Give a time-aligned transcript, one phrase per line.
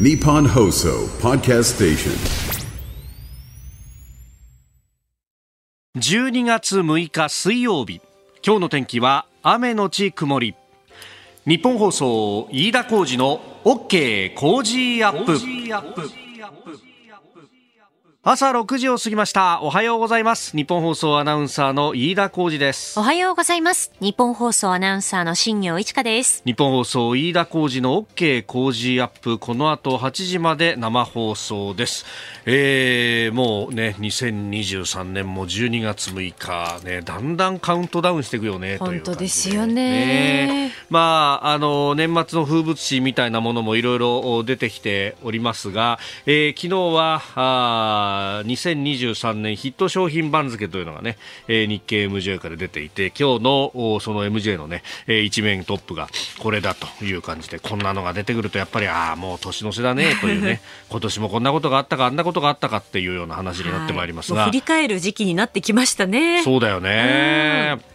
[0.00, 2.12] ニポンホーソーパーキャストステーショ
[5.98, 8.00] ン12月6日水曜日。
[8.42, 10.54] 今日の天気は雨のち曇り。
[11.46, 15.38] 日本放送飯田浩二の OK 工事アップ。
[18.24, 19.60] 朝6時を過ぎました。
[19.62, 20.56] おはようございます。
[20.56, 22.96] 日本放送アナウンサーの飯田浩二です。
[22.96, 23.90] おはようございます。
[23.98, 26.40] 日本放送アナウンサーの新業一華です。
[26.46, 29.40] 日本放送飯田浩二の OK 工事アップ。
[29.40, 32.06] この後8時まで生放送です、
[32.46, 36.84] えー、もうね2023年も12月6日。
[36.84, 38.76] ねだんだんカウントダウンしていくよね。
[38.76, 40.70] 本当ですよね。
[40.90, 51.16] まああの年末の風物詩みたいなものもいろいろ出てきておりますが、えー昨日はあー2023年ヒット商品番付というのがね、
[51.48, 66.42] えー日経 MJ から出ていて今日のおその MJ のね、えー一面トップがこれだという感じでこんなのが出てくるとやっぱりああもう年の瀬だね というね今年もこんなことがあったかあんなことがあったかっていうような話になってまいりますが、はい振り返る時期になってきましたね。
[66.42, 67.91] そうだよね。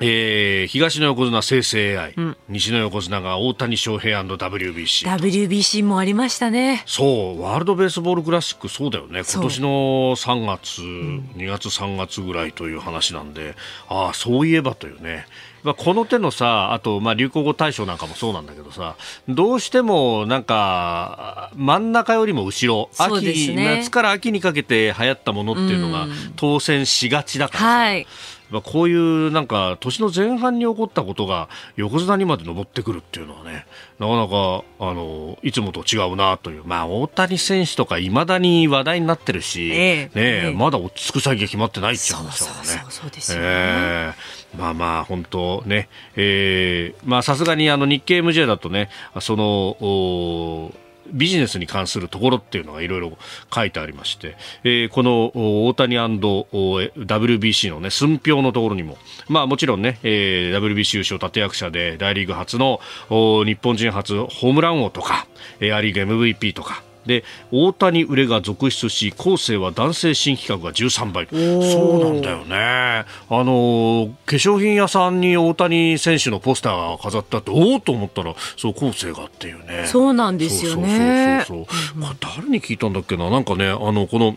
[0.00, 2.14] えー東の横綱生成 AI、
[2.48, 5.06] 西の横綱が大谷翔平 &WBC。
[5.06, 6.82] WBC もありましたね。
[6.86, 9.22] そう、ワールドベースボールクラシック、そうだよね。
[9.32, 9.68] 今年の
[10.16, 13.54] 3月、2月、3月ぐらいという話なんで、
[13.88, 15.26] ああ、そういえばというね。
[15.62, 18.94] まあ、この手のさ、あと、まあ、流行語大賞なんかもそうなんだけどさ、
[19.28, 28.06] どうしても、なんか、真ん中よりも後ろ、秋、ね夏から秋にかけて流行ったものっていうのがうん当選しがちだからさ、はい。
[28.50, 33.66] まあ、こういうなんか年の前半に起こったことが横綱にまで上ってくるっていうのはね
[33.98, 42.66] なかなかあのいつもと違うなという、まあ、大谷選手とかいまだに話題になってるし、ええねええまだ落ち着く先が決まってないっていう話だもんね。
[42.66, 43.44] そうそうそうですよね。
[43.46, 44.12] え
[44.54, 44.56] え。
[44.56, 49.44] まあまあ本当ね、えーまあさすがにあの日経 MJ だとね、その、
[49.80, 50.72] お
[51.12, 53.16] ビジネスに関するところっていうのがいろいろ
[53.54, 55.32] 書いてありまして、えーこの
[55.66, 58.96] 大谷 WBC のね、寸評のところにも、
[59.28, 65.26] まあもちろんね、えー WBC 優勝立役者で大リーグ初の日本人初ホームラン王とか、
[65.60, 71.26] えーア・リーグ MVP とか、で大谷売れが続出し後世は男性新規格が13倍。
[71.28, 72.56] そうなんだよね。
[72.56, 79.86] あの化粧品屋さんに大谷選手のポスターが飾ってあっておおと思ったらそう後世がっていうね。
[79.86, 81.44] そうなんですよね。
[81.46, 82.02] そうそうそうそう。
[82.02, 83.30] これ誰に聞いたんだっけな？
[83.30, 84.36] なんかねあのこのま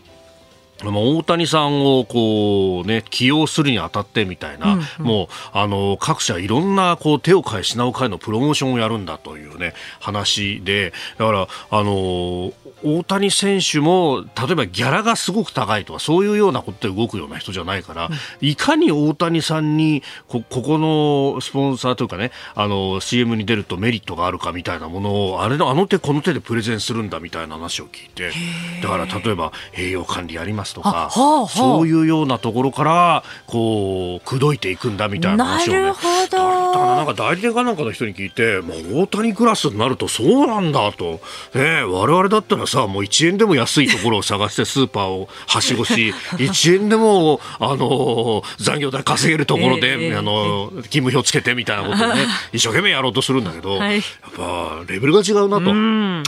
[0.84, 12.52] 大谷さんをこうね起用するにあたってみたいな、もうあの各社いろんなこう手を変え品を変えのプロモーションをやるんだというね話でだからあの
[12.82, 18.10] 大谷選手も例えばギャラがすごく高いとかそういうようなことで動くような人じゃないから、
[18.40, 28.30] いかに大谷さんにこここのスポンサーというかねあの CM に出るとメリットがあるかみたいなものをあれのあの手この手でプレゼンするんだみたいな話を聞いて
[28.82, 31.48] だから例えば栄養管理やりますとか、ははあはあ。
[31.48, 36.30] そういうようなところからこう口説いていくんだみたいな話をねなるほど。
[36.30, 41.20] 誰だかななんか代理店かなんかの人に聞いて、まあ、大谷クラスになるとそうなんだと、ね
[41.54, 55.70] え、我々だったらさもう1円でも安いところを探してスーパーをはしごし 1円でもあの残業代稼げるところで、ええあの勤務表つけてみたいなことをね 一生懸命やろうとするんだけど、はいやっぱレベルが違うなと、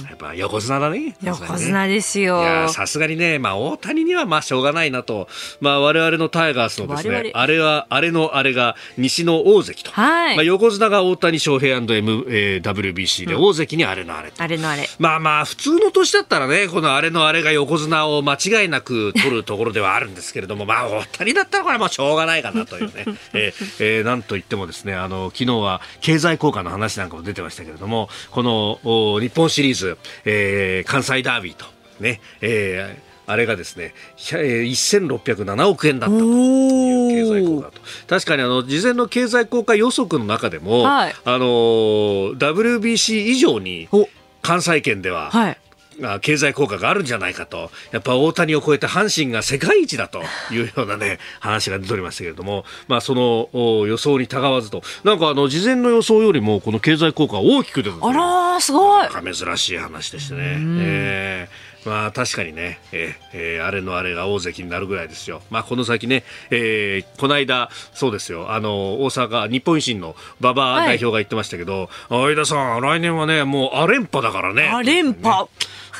[0.08, 2.69] やっぱ横綱だね横綱ですよ。
[2.69, 5.28] さすがにね、まあ、大谷にはまあしょうがないなと、
[5.60, 14.42] まあ、我々のタイガースのですねあれは、あれのあれが西の大関と、はいまあ、横綱が大谷翔平 WBC で、大関にあれのあれと。
[14.42, 14.88] あれのあれ。
[14.98, 22.93] まあまあ、普通の年だったらね、このあれのあれが横綱を間違いなく取るところではあるんですけれども、 まあ、大谷だったらこれはもうしょうがないかなというね、
[23.34, 31.65] えーえーなんといってもですね、あの、昨日は経済効果の話なんかも出てましたけれども、このお日本シリーズ、えー関西ダービーと、
[32.00, 37.81] ね、えーあれがですね、ひゃえー1607億円だったという経済効果と。
[38.09, 44.09] 確かにあの、事前の経済効果予測の中でも、はいあのー WBC 以上にお
[44.43, 45.56] 関西圏では、はい。
[46.02, 50.22] あ経済効果があるんじゃないかと、やっぱ大谷を超えて阪神が世界一だと
[50.52, 59.08] いうようなね、話が出ておりましたけれども、まあそのお予想にたがわずと、なんかあの、事前の予想よりもこの経済効果が大きく出たというあらー、すごい。
[59.34, 60.40] 珍しい話でしてね。
[60.80, 65.42] えーまあ確かにね、えーえーあれのあれが大関になるぐらいですよ。
[65.50, 74.70] まあこの先ね、えーこの間、そうですよ、あの、大阪、日本維新の馬場はい代表が言ってましたけど、相田さん、来年はね、もうア連覇だからね。
[74.72, 75.46] あ連覇。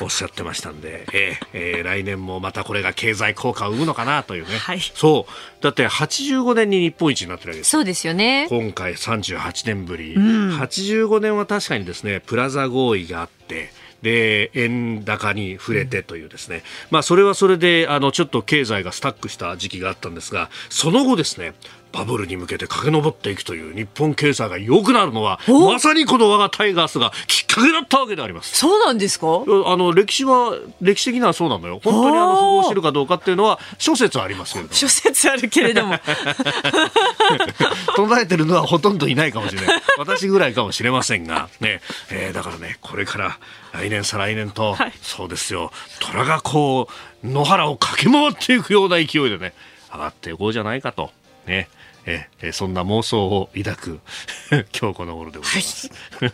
[0.01, 4.57] おっしゃってましたんで、えーえー来年もまたこれが経済効果を生むのかなというね。
[4.57, 5.63] はいそう。
[5.63, 8.47] だって85年に日本一になってるわけですよそうですよね。
[8.49, 13.71] 今回38年ぶり、85年は確かにですねプラザ合意があって
[14.03, 16.61] で円高に触れてというですね、
[16.91, 21.53] まあ、それはそれであのちょっと経済がスタックした時期があったんですがその後ですね
[21.93, 28.57] バブルに向けて駆け上っていくという日本経済が良くなるのはまさにこの我がタイガースがきっかけだったわけであります。
[28.57, 29.27] そうなんですか？
[29.27, 31.79] あの歴史は歴史的にはそうなのよ。
[31.83, 34.75] 本当にあの符合してるかどうかっていうのは諸説ありますけれども。
[34.75, 35.95] 諸説あるけれども。
[37.95, 39.81] 唱えてるのはほとんどいないかもしれない。
[39.97, 43.37] 私ぐらいかもしれませんがね、えー、だからねこれから
[43.73, 45.71] 来年再来年と、はい、そうですよ。
[45.99, 46.87] 虎がこ
[47.23, 49.53] う野原を駆け回っていくような勢いでね
[49.93, 51.11] 上がっていこうじゃないかと。
[51.45, 51.67] ね
[52.05, 53.99] ええそんな妄想を抱く
[54.79, 55.89] 今日この頃でございます、
[56.19, 56.27] は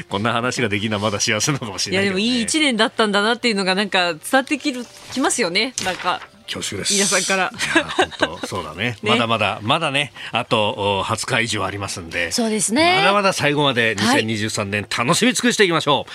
[0.00, 5.74] い、 こんな話ができるのはまだ幸せなのかもしれない、ね、いやでもいい一年だったんだなっていうのがなんか伝わってきるきますよね。
[5.84, 6.92] なんか恐縮です。
[6.92, 7.50] 皆さんから。
[7.96, 8.96] 本当そうだね。
[9.02, 12.32] ね、まだまだまだねあと20日以上ありますんで。
[12.32, 12.96] そうですね。
[12.98, 16.10] まだまだ最後まで2023年楽しみ尽くしていきましょう、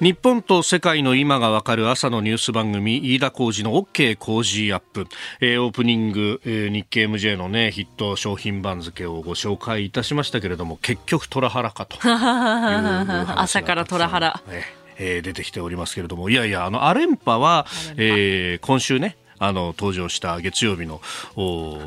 [0.00, 5.08] 日本と世界の今がわかる朝のニュース番組飯田浩二の OK 工事アップ、
[5.40, 11.98] えー、オープニング、えー、日経 MJ のねヒット商品番付をご紹介いたしましたけれども結局トラハラかと。
[13.40, 14.40] 朝からトラハラ、
[14.98, 16.30] えー、出てきておりますけれども。
[16.30, 17.66] いやいやあのアレンパは、
[17.96, 21.00] えー、今週ねあの登場した月曜日の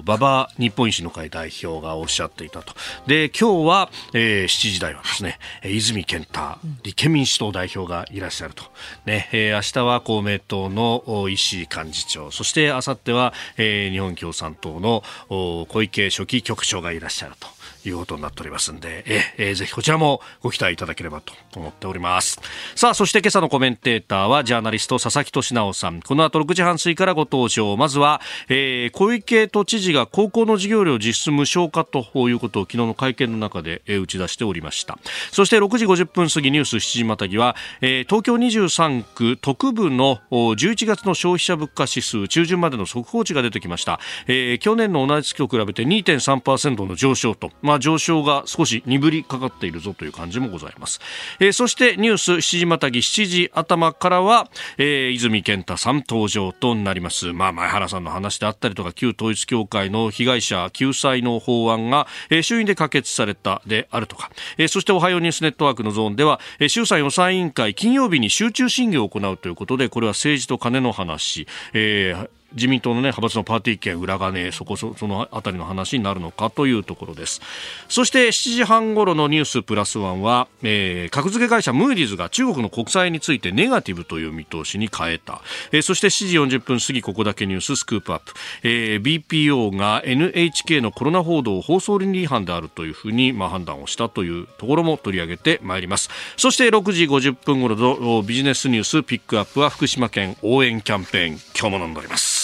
[0.06, 2.74] 馬場日本維新の会代表がおっしゃっていたと。
[3.08, 8.64] で今日は、えー、7時台はですね、はい、泉健太立憲民主党代表がいらっしゃると、
[9.06, 12.32] ねえー、明日は公明党の石井幹事長。
[12.32, 17.48] そして明後日は、えー、日本共産党の小池書記局長がいらっしゃると。
[17.86, 22.40] いうことになっておりますんで、ええー、ぜひこちらもご期待いただければと思っております。
[22.76, 26.02] さあ、そして今朝のコメンテーターはジャーナリスト佐々木俊直さん。
[26.02, 27.76] この後6時半過ぎからご登場。
[27.78, 34.98] まずは、えー、小池都知事が高校の授業料実質無償化ということを昨日の会見の中で、えー、打ち出しておりました。
[35.32, 44.00] そして6時50分過ぎニュース7時またぎは、えー、東京23区特部の11月の消費者物価指数中旬までの速報値が出てきました。
[44.28, 51.00] えー、去年の同じ月と比べて2.3%の上昇と、まあ、ま上昇が少し鈍りかかっているぞという感じもございます、
[51.40, 57.34] えー、そしてニュース7時またぎ7時頭からは、えー、泉健太さん登場となります。
[57.34, 77.42] まあ前原さんの話であったりとか旧統一教会の被害者救済の法案が、えー、衆院で可決されたであるとか、えー、そしておはようニュースネットワークのゾーンでは、えー、衆参予算委員会金曜日に集中審議を行うということでこれは政治と金の話、えー自民党の、ね、派閥のパーティー券裏金そこそそのあたりの話になるのかというところです。
[77.90, 88.34] そして7時半ごろのニュースプラスワンは、えー、格付け会社ムーディーズが中国の国債についてネガティブという見通しに変えた、えー、そして7時40分過ぎここだけニューススクープアップ、
[88.64, 96.10] えー、BPO が NHK のコロナ報道放送倫理違反であるというふうに、まあ、判断をしたというところも取り上げてまいります。
[96.38, 102.41] そして6時50分ごろのビジネスニュースピックアップは福島県応援キャンペーン今日も飲んでおります。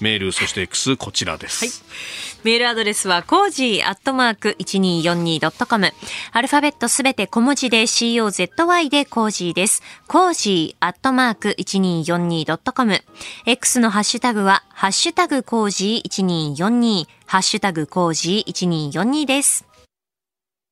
[0.00, 1.64] メール、そして X、こちらです。
[1.64, 5.92] はいメールアドレスはコージーアットマーク 1242.com。
[6.30, 9.82] アルファベットすべて小文字で COZY でコージーです。
[10.06, 13.00] コージーアットマーク 1242.com。
[13.46, 19.64] X のハッシュタグは、ハッシュタグコージー1242、ハッシュタグコージー1242です。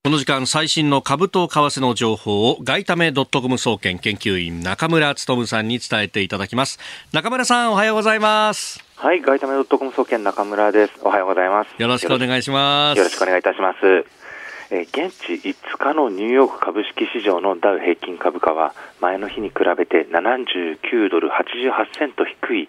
[0.04, 6.80] この時間最新の株と為替の情報を外為ドットコム総研研究員中村努さんに伝えていただきます
[7.12, 10.92] 中村さんおはようございますはい外為ドットコム総研中村です。
[11.02, 11.70] おはようございます。
[11.76, 12.98] よろしくお願いします。
[12.98, 13.78] よろしくお願いいたします。
[14.70, 22.68] え現地5日のニューヨーク株式市場のダウ平均株価は前の日に比べて79ドル88セント低い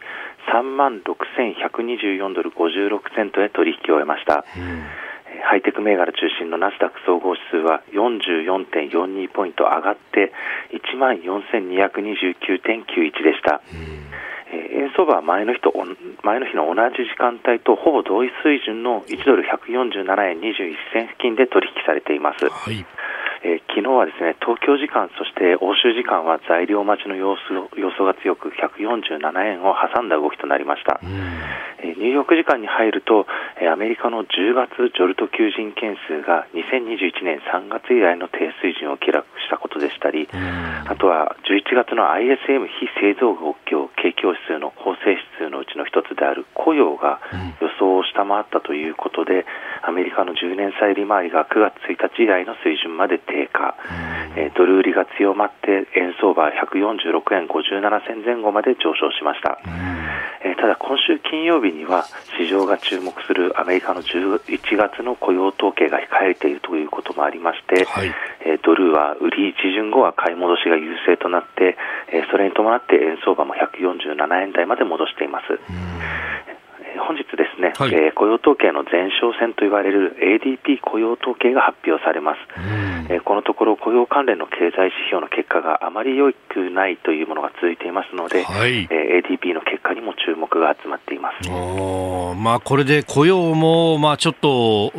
[0.52, 4.88] 3万6124ドル56セントへ取引を終えました、うん。
[5.46, 10.34] ハイテク銘柄中心のナスダック総合指数は44.42ポイント上がって
[10.74, 13.62] 1万4229.91でした。
[14.54, 15.74] 円相場は前の日と
[16.24, 22.46] 前の日の同じ時間帯とほぼ同一水準の1ドル147円21銭付近で取引されています。
[22.46, 22.86] はい
[23.44, 29.20] えー、昨日はですね東京時間、そして欧州時間は材料待ちの様子予想が強く147
[29.60, 33.28] 円を挟んだ動きとなりました、えー、ニューヨーク時間に入ると、
[33.60, 43.36] えー、アメリカの10月ジョルト求人件数が2021年3月以来の低水準を記録したことでしたりあとは11月の ISM 非製造
[43.68, 47.20] 業景況指数の構成指数のうちの一つである雇用が
[47.60, 49.46] 予想を下回ったということで、
[49.82, 53.76] アメリカの10年債利回りが9月1日以来の水準まで低下、
[54.36, 59.60] えー、ドル売りが強まって円相場146円57銭前後まで上昇しました、
[60.44, 62.06] えー、ただ今週金曜日には
[62.38, 64.42] 市場が注目するアメリカの11
[64.78, 68.12] 月の雇用統計が控えているということもありまして、はい、
[68.46, 71.78] えドルは売り一巡後は買い戻しが優勢となって、
[72.12, 75.60] えそれに伴って円相場も147円台まで戻しています。
[77.00, 82.40] 本日ですね、はい、えー、雇用統計の前哨戦と言われる ADP 雇用統計が発表されます、
[83.10, 91.50] えー、このところ雇用関連の経済指標の結果があまり良くないというものが続いていますので、はい、えー、ADP の結果にも注目が集まっています。
[91.50, 94.92] まあ、これで雇用も、まあ、ちょっと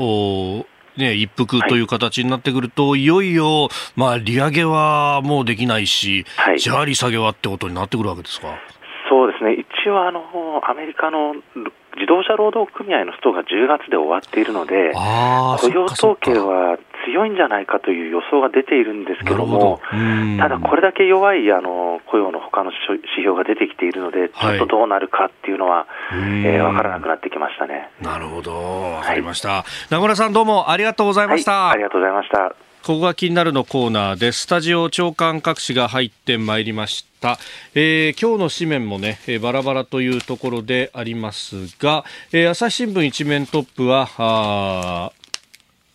[0.96, 8.54] ね、一服という形になってくると、はい、いよいよ、まあ、利上げはもうできないし、はい、じゃあ利下げはってことになってくるわけですか？
[9.08, 10.22] そうですね、一応あの、
[10.68, 20.38] アメリカの自動車労働組合のストが10月で終わっているので、雇用統計は強いんじゃないかという予想が出ているんですけども、ど。
[20.38, 27.90] ただこれだけ弱いあの雇用の他の指標が出てきているので、ちょっとどうなるかっていうのは、はい、えー、分からなくなってきましたね。
[28.00, 31.66] なるほど、わかりました、はい、名村さんどうもありがとうございました。
[31.66, 32.54] はい、ありがとうございました。
[32.84, 37.38] ここが気になるのコーナーでスタジオ長官各紙が入ってまいりました。
[37.74, 45.12] えー、今日の紙面もね、えー、バラバラというところでありますが、えー、朝日新聞一面トップは、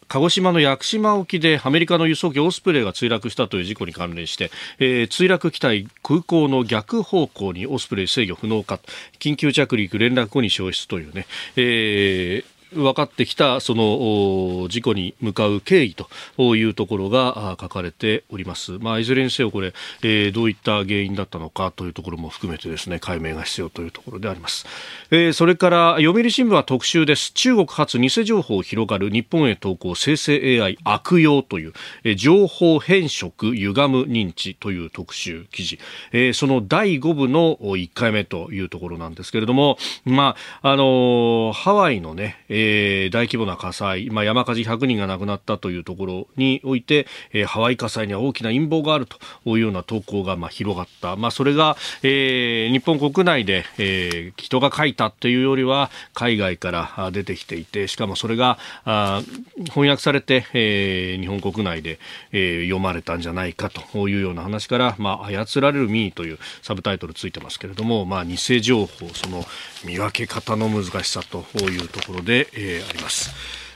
[0.10, 4.50] 鹿児島の屋久島沖でアメリカの輸送機オスプレイが墜落したという事故に関連して、
[4.80, 8.80] えー、墜落機体空港の逆方向にオスプレイ制御不能か
[9.20, 15.96] 緊急着陸連絡後に消失というね、えー分かってきたその事故に向かう経緯
[16.38, 18.74] というところが書かれております。
[18.80, 19.74] まあ、いずれにせよこれ、
[20.04, 24.66] えー、どういった原因だったのかというところも含めてですね、解明が必要というところであります。
[25.12, 27.32] えー、それから読売新聞は特集です。
[27.34, 31.74] 中国発偽情報広がる日本へ投稿生成 AI 悪用という、
[32.04, 35.80] えー、情報変色歪む認知という特集記事。
[36.12, 59.22] えー、その第5部の1回目というところなんですけれども、まあ、あのー、ハワイのね、えー、大規模な火災、まあ、山火事100人が亡くなったというところにおいて、えー、ハワイ火災には大きな陰謀があるというような投稿がまあ広がった、まあ、それが、えー、日本国内で、えー、人が書いたというよりは海外から出てきていてしかもそれがあ
[59.70, 62.00] 翻訳されて、えー、日本国内で、
[62.32, 69.44] えー、読まれたんじゃないかというような話から、まあ、操られる民意というサブタイトルついてますけれども、まあ、偽情報その
[69.86, 73.32] 見分け方の難しさというところで、えー、あります。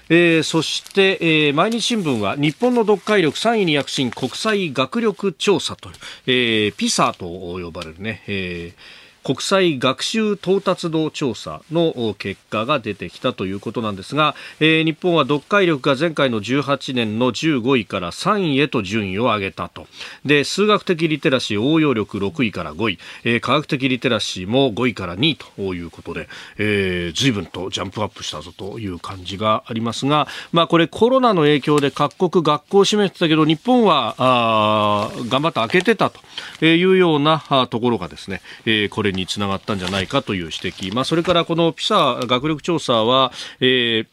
[0.10, 5.96] えー、そして、えー、毎日新聞は日本の読解力3位に躍進国際学力調査という、
[6.28, 19.88] えー、ピサと呼ばれるね、えー国際学習到達度調査の結果が出てきたということなんですが、えー、日本は読解力が前回の18年の15位から3位へと順位を上げたと。
[20.26, 26.28] で数学的リテラシー応用力6位から5位、えー、科学的リテラシーも5位から2位ということで、
[26.58, 44.08] えー、随分とジャンプアップしたぞという感じがありますが、まあ、これコロナの影響で各国学校を閉めてたけど日本はあ頑張って開けてたというようなところがですね、えー、これにつながったんじゃないかという指摘、まあ、それからこのピサ学力調査は、えー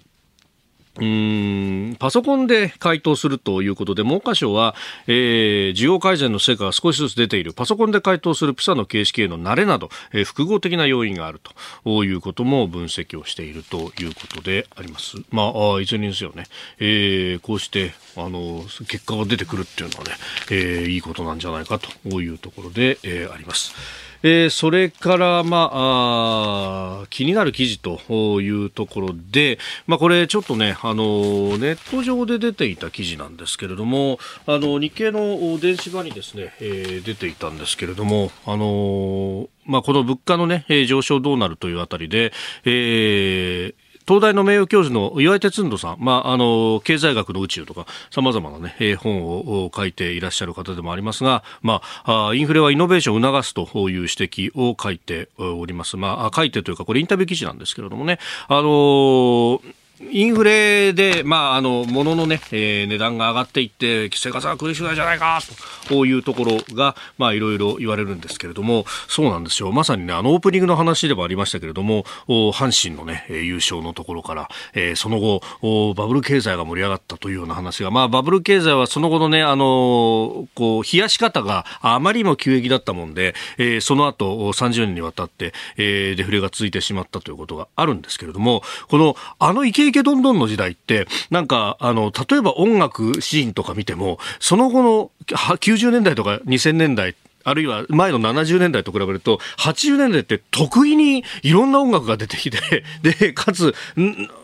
[0.98, 4.74] うんパソコンで回答するということで、文科省は、
[5.06, 11.40] えー、需要改善の成果が少しずつ出ている、パソコンで回答するピサの形式への慣れなど、えー、複合的な要因がある
[11.84, 15.18] ということも分析をしているということであります。
[15.30, 16.44] まあ、あいずれにせよね、
[16.78, 20.12] えー、こうして、あの、結果が出てくるっていうのはね、
[20.50, 23.74] えー、いいことなんじゃないかというところで、えー、あります。
[24.22, 42.32] えー、それから、まあ、あ気になる記事というところで、まあ、これちょっとね、あの、ネット上で出ていた記事なんですけれども、あの、日経の電子版にですね、えー、出ていたんですけれども、あの、まあ、この物価のね、上昇どうなるというあたりで、
[42.64, 43.74] えー、
[44.10, 55.96] 東大の名誉教授の岩井哲人さん、まあ、あの経済学の宇宙とかさまざまな、ね、本を書いていらっしゃる方でもありますが、まあ、インフレはイノベーションを促すという指摘を書いております。
[55.96, 59.62] まあ、書いてというかこれインタビュー記事なんですけれどもね、あの
[60.08, 65.40] インフレで、まあ、あの、物のね、えー、値段が上がっていって、生活が苦しくないじゃないか、
[65.88, 69.72] というところが、まあ、いろいろ言われるんですけれども、そうなんですよ。
[69.72, 103.74] まさにね、あの、オープニングの話でもありましたけれども、阪神のね、優勝のところから、えー、その後、バブル経済が盛り上がったというような話が、まあ、バブル経済はその後のね、あの、こう、冷やし方があまりにも急激だったもんで、えー、その後、30年にわたって、えー、デフレが続いてしまったということがあるんですけれども、この、あのイケイケどんどんの時代って、なんか、あの、例えば音楽シーンとか見ても、その後の90年代とか2000年代あるいは前の70年代と比べると、80年代って得意にいろんな音楽が出てきて、 で、かつ、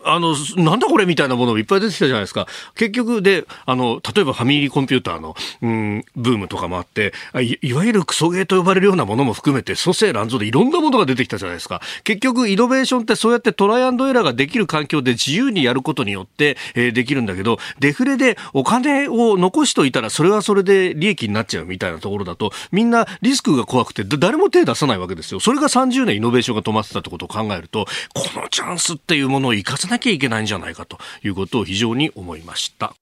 [0.03, 2.47] あの、なんだこれみたいなものもいっぱい出てきたじゃないですか。
[2.75, 11.81] 結局で、あの、例えばファミリーコンピューターの、うん、ブームとかもあってい、いわゆるクソゲーと呼ばれるようなものも含めて、蘇生乱造でいろんなものが出てきたじゃないですか。
[12.03, 22.86] 結局、イノベーションってそうやってトライアンドエラーができる環境で自由にやることによって、えー、できるんだけど、デフレでお金を残しといたら、それはそれで利益になっちゃうみたいなところだと、みんな
[23.21, 25.39] リスクが怖くて、誰も手出さないわけですよ。
[25.39, 32.93] それが30年イノベーションが止まってたってことを考えると、このチャンスっていうものを生かさなきゃいけないんじゃないかということを非常に思いました。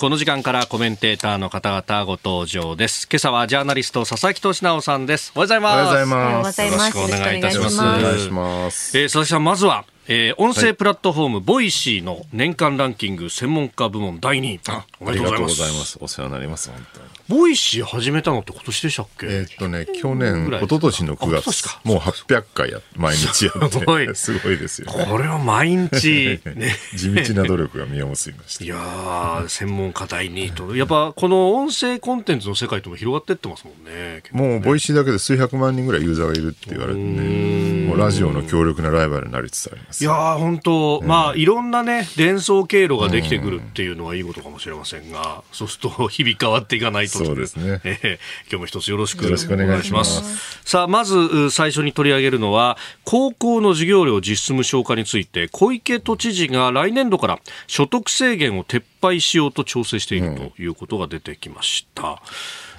[0.00, 3.06] この時間からコメンテーターの方々ご登場です。
[3.06, 5.30] 今朝はジャーナリスト佐々木俊尚さんです。
[5.36, 5.72] おはようございます。
[5.72, 6.62] おはようございます。
[6.62, 7.78] よろしくお願いいたします。
[7.80, 8.98] お願いします。
[8.98, 14.60] えー、佐々木さん、まずは、えー、音声プラットフォーム、はい、 Voicy の年間ランキング専門家部門第2位。
[14.68, 15.78] あおめでとうございます。
[15.78, 17.09] ますお世話になります、本当に。
[17.30, 19.26] Voicy 始めたのって今年でしたっけ？
[19.26, 21.64] えー、っとね、去年、一昨年の9月。
[21.84, 23.70] もう800回や、毎日やって。
[23.78, 24.16] すごい。
[24.16, 28.64] すごいですよ、ね、これは毎日、ね、 地道な努力が実を結びました。
[28.64, 30.74] いや専門家第2位と。
[30.74, 33.90] やっぱ、この音声コンテンツの世界とも広がってってますもんね。
[34.16, 37.79] ねもう、 Voicy だけで数百万人ぐらいユーザーがいるって言われてね。
[37.90, 40.04] もうラジオの強力なライバルになりつつあります。
[40.04, 47.24] いや本当まあ、いろんなね、伝送経路ができてくるっていうのはいいことかもしれませんが、そうすると日々変わっていかないと。
[47.24, 47.80] そうですね。
[47.84, 48.18] えー、
[48.48, 50.20] 今日も一つよろしくお願いします。
[50.20, 62.08] ますさあ、まず最初に取り上げるのは、高校の授業料実質無償化について、小池都知事が来年度から所得制限を撤廃しようと調整しているということが出てきました。
[62.08, 62.16] うん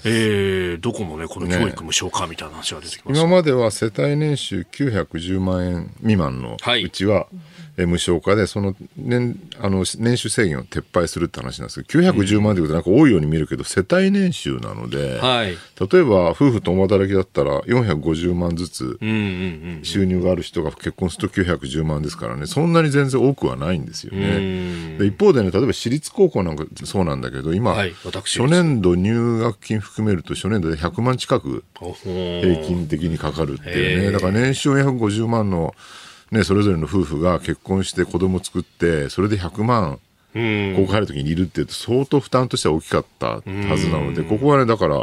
[0.04, 7.42] えー、どこもね、この教育無償化みたいな話が出てきます、ね、今までは世帯年収910万円未満のうちは、はいえ
[7.86, 18.98] 無償化で、その年あの年収制限を撤廃するって話なんですけど、910万ということなんか多いように見るけど、世帯年収なので、はい、例えば夫婦共働きだったら450万ずつ
[19.84, 24.98] 収入がある人が結婚すると910万ですからね、そんなに全然多くはないんですよね。
[24.98, 31.64] で一方でね、例えば私立高校なんかそうなんだけど、今、はい、初年度入学金含めると初年度で100万近く
[32.04, 35.74] 平均的にかかるっていうね、だから年収450万の
[36.32, 40.00] ね、それぞれの夫婦が結婚して子供作って、それで100万、
[40.34, 43.42] 高校入るときにいるって言うと、相当負担としては大きかったは
[43.78, 44.96] ずなので、ここはね、だから、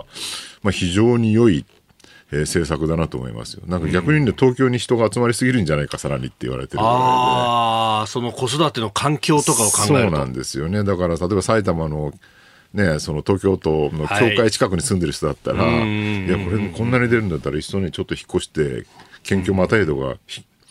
[0.62, 1.66] まあ、非常に良い、
[2.32, 3.62] えー、政策だなと思いますよ。
[3.66, 10.00] なんか逆にね、東京に人が集まりすぎるんじゃないか、さらにって言われてるね、ああ、その子育ての環境とかを考えると。
[10.00, 10.82] そうなんですよね。
[10.82, 12.14] だから、例えば埼玉の、
[12.72, 18.86] ね、その東京都の境界近くに住んでる人だったら、はい、いや、これこんなに出るんだったら、一緒にちょっと引っ越して、
[19.22, 20.16] 県境またい度が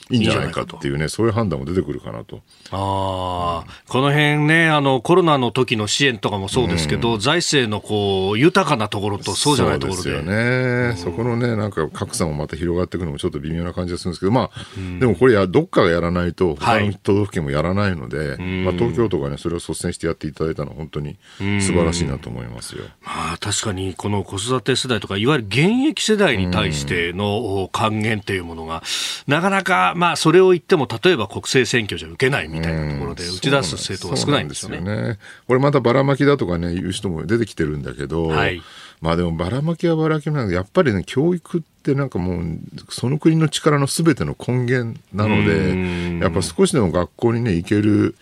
[0.10, 2.42] いいんじゃないかっていうね、そういう判断も出てくるかなと。
[2.72, 10.04] ああ、この辺ね、あの、コロナの時の支援とかもそうですけど、うん、財政のこう、豊かなところとそうじゃないところで。
[10.04, 10.98] そうですよね、うん。
[10.98, 22.86] そこのね、なんか格差もまた広がっていくのもちょっと微妙な感じがするんですけど、まあ、うん、でもこれや、どっかがやらないと、他の都道府県もやらないので、はい、まあ、東京都がね、それを率先してやっていただいたのは本当に素晴らしいなと思いますよ。
[23.04, 28.84] まあ、確かに、この子育て世代とか、いわゆる現役世代に対しての還元っていうものが、
[29.28, 34.78] なかなか、まあ、それを言っても、例えば国政選挙じゃ受けないみたいなところで、打ち出す政党が少ないんですよね。
[34.78, 38.62] よねこれまたばらまきだとかね、言う人も出てきてるんだけど、はい、
[39.02, 48.16] まあでもばらまきはばらまきなんだやっぱりね、教育ってなんかもう、その国の力のすべての根源なので、やっぱ少しでも学校にね、行ける、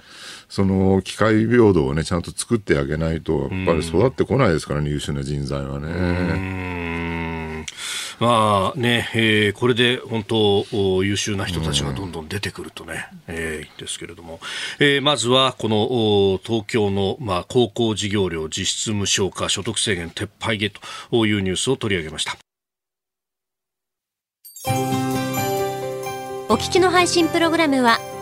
[0.47, 7.65] その機会平等をね、ちゃんと作ってあげないと、やっぱり育ってこないですからね、優秀な人材はね。
[8.19, 10.65] まあね、えー、これで本当
[11.03, 14.39] 優秀な人たちがどんどん出てくるとね、うん、えー、いいんですけれども、
[14.79, 20.71] えー、まずはこの東京の、まあ、高校授業料実質無償化所得制限撤廃へ
[21.11, 22.37] というニュースを取り上げました。
[26.47, 27.99] お聞きの配信プログラムは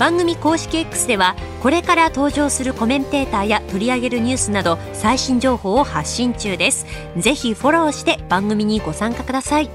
[0.00, 6.86] 番組公式 X ではこれから登場するコメンテーターや取り上げるニュースなど最新情報を発信中です。
[7.18, 9.68] ぜひフォローして番組にご参加ください。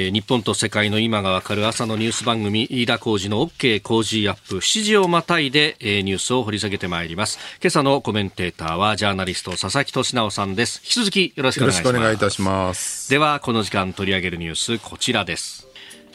[0.00, 7.38] 日本と世界の今がわかる朝のニュース番組飯田浩二の OK 工事アップ7時をまたいでニュースを掘り下げてまいります。
[7.62, 10.80] 今朝のコメンテーターはジャーナリスト佐々木俊直さんです。
[10.82, 11.86] 引き続きよろしくお願いします。
[11.86, 13.08] よろしくお願いいたします。
[13.08, 15.57] ではこの時間取り上げるニュースこちらです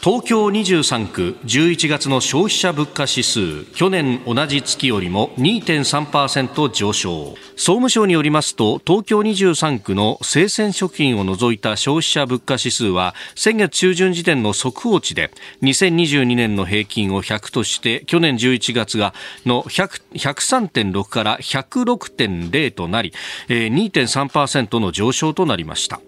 [0.04, 7.36] 東京23区11月の消費者物価指数去年同じ月よりも2.3%上昇。
[7.56, 19.14] 総務省によりますと東京23区の生鮮食品を除いた消費者物価指数は先月中旬時点の速報値で2022年の平均を100として去年11月が
[19.46, 23.14] の103.6から106.0となり
[23.48, 26.02] 2.3%の上昇となりました。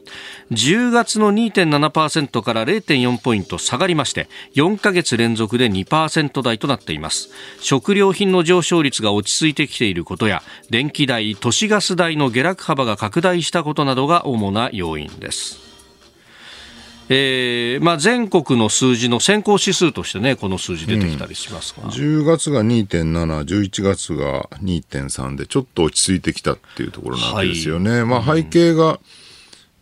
[0.51, 7.29] 10月の2.7%から0.4ポイント下がりまして4ヶ月連続で2%台となっています。
[7.59, 15.65] 食料品の上昇率が落ち着いてきていることや電気代都市ガス代の下落幅が拡大したことなどが主な要因です。
[17.07, 27.91] えーまあ、全国の数字の先行指数としてね、この数字出てきたりしますが、うん、10月が2.7、11月が2.3で、ちょっと落ち着いてきたっていうところなんですよね。
[27.91, 28.99] はい、まあ、背景が、うん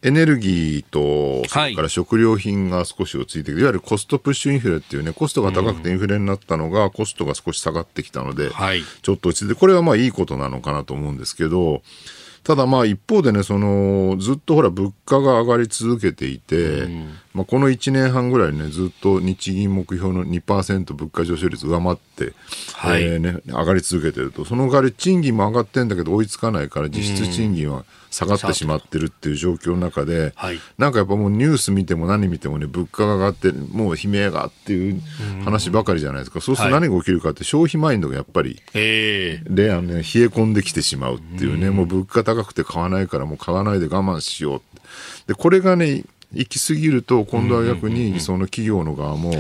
[0.04, 8.50] エネルギーと、それから食料品が少し落ち着いていわゆるコストプッシュインフレっていうね、コストが高くてインフレになったのが、コストが少し下がってきたので、
[9.02, 11.82] ちょっと落ち着いて、これはまあいいことなのかなと思うんですけど、
[12.44, 16.90] ただまあ一方でね、その、ずっとほら物価が上がり続けていて、
[17.34, 22.34] まあこの1年半ぐらいね、ずっと日銀目標の2%物価上昇率上回って、
[22.74, 35.02] はい、えー、ね、上がり続けてると、その代わり賃金も上がってんだけど追いつかないから実質賃金は下がってしまってるっていう状況の中で、はい、なんかやっぱもうニュース見ても何見てもね、物価が上がって、もう悲鳴がっていう
[35.44, 36.40] 話ばかりじゃないですか。
[36.40, 44.62] そうすると何が起きるかって消費マインドがやっぱり、で、あのね、冷え込んできてしまうっていうね、もう物価高くて買わないからもう買わないで我慢しよう。
[45.28, 49.34] で、これがね、行き過ぎると、今度は逆にその企業の側も、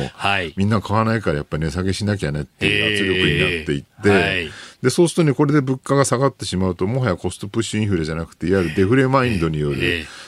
[0.56, 4.52] みんな買わないからやっぱり値下げしなきゃねっていう圧力になっていって、
[4.84, 9.78] で、そうするとね、これで物価が下がってしまうと、もはやコストプッシュインフレじゃなくて、いわゆるデフレマインドによる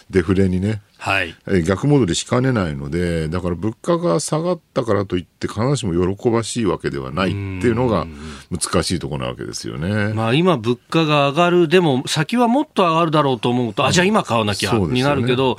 [0.10, 1.36] デフレにね、はい、
[1.68, 8.08] 逆戻りしかねないので、だから物価が下がったからといって、必ずしも喜ばしいわけではないっていうのが
[8.50, 10.14] 難しいところなわけですよね。
[10.14, 15.58] まあ今物価が上がる、でも先はもっと上がるだろうと思うと、あ、じゃあ今買わなきゃになるけど、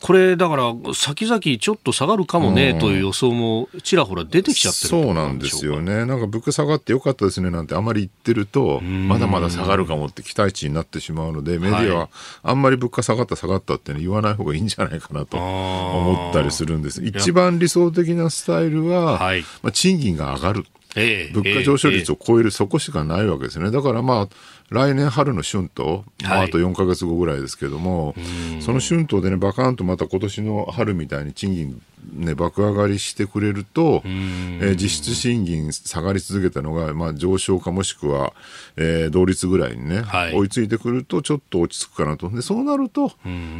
[0.00, 6.06] これだから先々ちょっと下がるかもねという予想もちらほら出てきちゃってるそうなんですよね。
[6.06, 12.08] なんか物価下がってよかったですねなんてあまり言ってると、まだまだ下がるかもって期待値になってしまうので、メディアは
[12.42, 17.02] あんまり物価下がった下がったって、ね、言わない方がいいんじゃないかなと思ったりするんです。
[17.04, 20.64] 一番理想的なスタイルは、はい、まあ、賃金が上がる。
[21.32, 23.70] 物価上昇率を超える、そこしかないわけですね。
[23.70, 24.28] だからまあ、
[24.70, 28.14] 来年春の春闘、まあ、あと4か月後ぐらいですけども、
[28.60, 38.32] その春闘でね、バカンとまた今年の春みたいに賃金ね、爆上がりしてくれると、えー、実質賃金下がり続けたのが、まあ、上昇かもしくは、
[38.76, 42.28] えー、同率ぐらいにね、はい、追いついてくるとちょっと落ち着くかなと。
[42.30, 43.12] で、そうなると、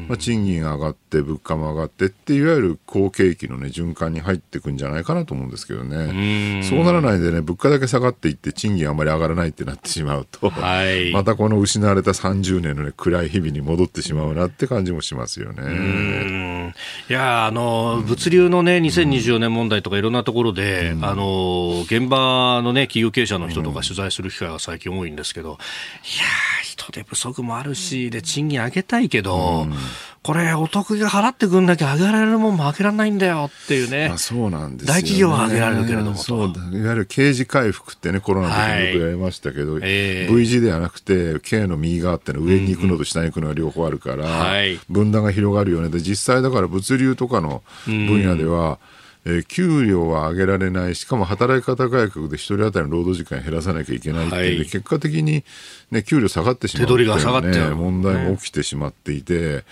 [0.08, 6.62] まあ、賃金上がって物価も上がってっていわゆる好景気のね、循環に入っていくんじゃないかなと思うんですけどね。
[6.62, 16.74] そうならないでね、物価だけ下がっていって賃金あまり上がらないってなってしまうと、はい、またこの失われた30年のね、暗い日々に戻ってしまうなって感じもしますよね。
[17.08, 26.24] いや、あの、物流流のね、2024年問題とかいろんなところで、うん、あの、現場のね、企業経営者の人とか取材する機会が最近多いんですけど、いや
[26.62, 29.74] 人手不足もあるし、で、賃金上げたいけど、うん
[30.22, 34.10] これ、お得が払ってくんだけ上げられるもんも上げられないんだよっていうね。
[34.12, 45.88] あそうなんです、ね、大企業は上げられるけれどもそういわゆる刑事回復ってね、コロナの時によくやりましたけど、はいえー、V 字ではなくて、K の右側っての上に行くのと下に行くのが両方あるから、はい、分断が広がるよね。
[45.88, 48.97] で、実際だから物流とかの分野では、うん
[49.28, 55.44] えー、給料は上げられない、しかも働き方改革で一人当たりの労働時間減らさなきゃいけないっていう、はい、結果的に、
[55.90, 59.64] ね、給料下がってしまう手取りが下がって問題も起きてしまっていて、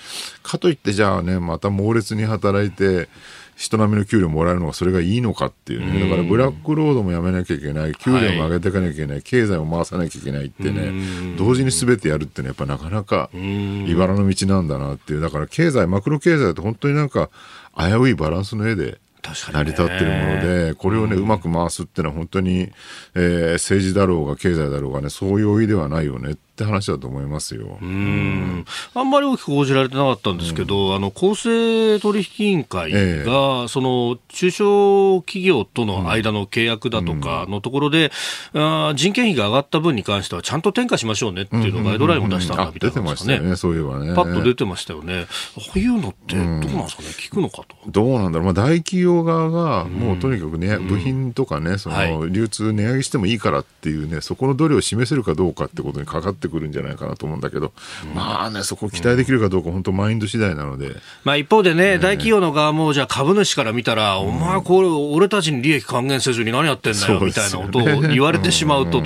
[0.42, 3.08] かといってじゃあね、また猛烈に働いて、
[3.56, 10.92] 人並みの給料もらえるのがそれがいいのかっていうね、だからブラックロードもやめなきゃいけない、給料も上げていかなきゃいけない、経済も回さなきゃいけないってね、
[11.38, 17.30] 同時にすべてやるってね、やっぱなかなか茨の道なんだなっていう、だから経済、マクロ経済って本当になんか
[17.78, 18.98] 危ういバランスの絵で、
[19.34, 22.70] 成り立ってるもので、これをね、うまく回すっていうのは本当に、
[23.14, 27.76] えー、政治だろうが経済だろうがね、そういう意ではないよねっって話だと思いますよ。
[27.82, 28.64] うん、
[28.94, 38.10] あんまり大きく報じられてなかったんですけど、うん、あの公正取引委員会が、ええ、その中小企業との間の契約だとかのところで、
[38.54, 44.14] うん、あ人件費が上がった分に関してはちゃんと転嫁しましょうねっていうのをガイドラインを出したんだみたいな、ね、出てましたね、そういえばね。
[44.14, 45.26] パッと出てましたよね。
[45.56, 47.76] こういうのってどうなんですかね、聞くのかと。
[47.88, 57.72] どうなんだろう、まあ、大企業側がもうとにかくね、部品とかね、その流通値上げしてもいいからっていうね、そこの度量を示せるかどうかってことにかかってくるんじゃないかなと思うんだけど、
[58.14, 60.96] まあね、そこ期待できるかどうか、本当マインド次第なので。
[61.24, 69.02] まあ一方でね、大企業の側も、じゃあ株主から見たら、お前これ、俺たちに利益還元せずに何やってんだよ、みたいなことを言われてしまうと、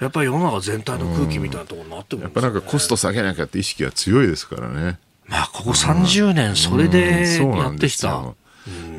[0.00, 4.98] やっぱり世の中全体の空気みたいなところになってくるやっぱなんかコスト下げなきゃって意識が強いですからね。
[5.28, 8.34] まあ、ここ30年、それでやってきた。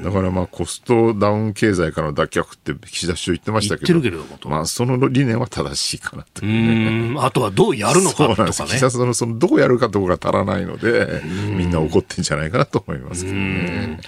[0.03, 8.51] だからまあコストダウン経済からの脱却って岸田首相言ってましたけど、けどまあその理念は正しいかなと、ね、あとはどうやるのかとかね。
[8.51, 13.99] 岸田さんのそのどうやるかとこが足らないので、みんな怒ってんじゃないかなと思いますけどね。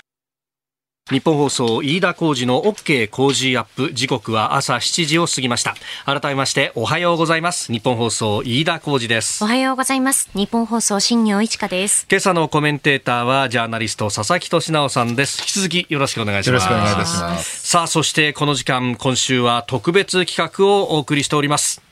[1.12, 5.76] 日本放送飯田浩二の OK 工事アップ時刻は朝7時を過ぎました。
[6.04, 7.72] 改めましておはようございます。
[7.72, 9.44] 日本放送飯田浩二です。
[9.44, 10.32] おはようございます。
[10.34, 12.08] 日本放送新業一華です。
[12.10, 15.42] 今朝のコメンテーターはジャーナリスト佐々木俊直さんです。
[15.42, 16.64] 引き続きよろしくお願いします。
[16.72, 17.68] よろしくお願いします。
[17.68, 21.84] さあそしてこの時間今週は特別企画をお送りしております。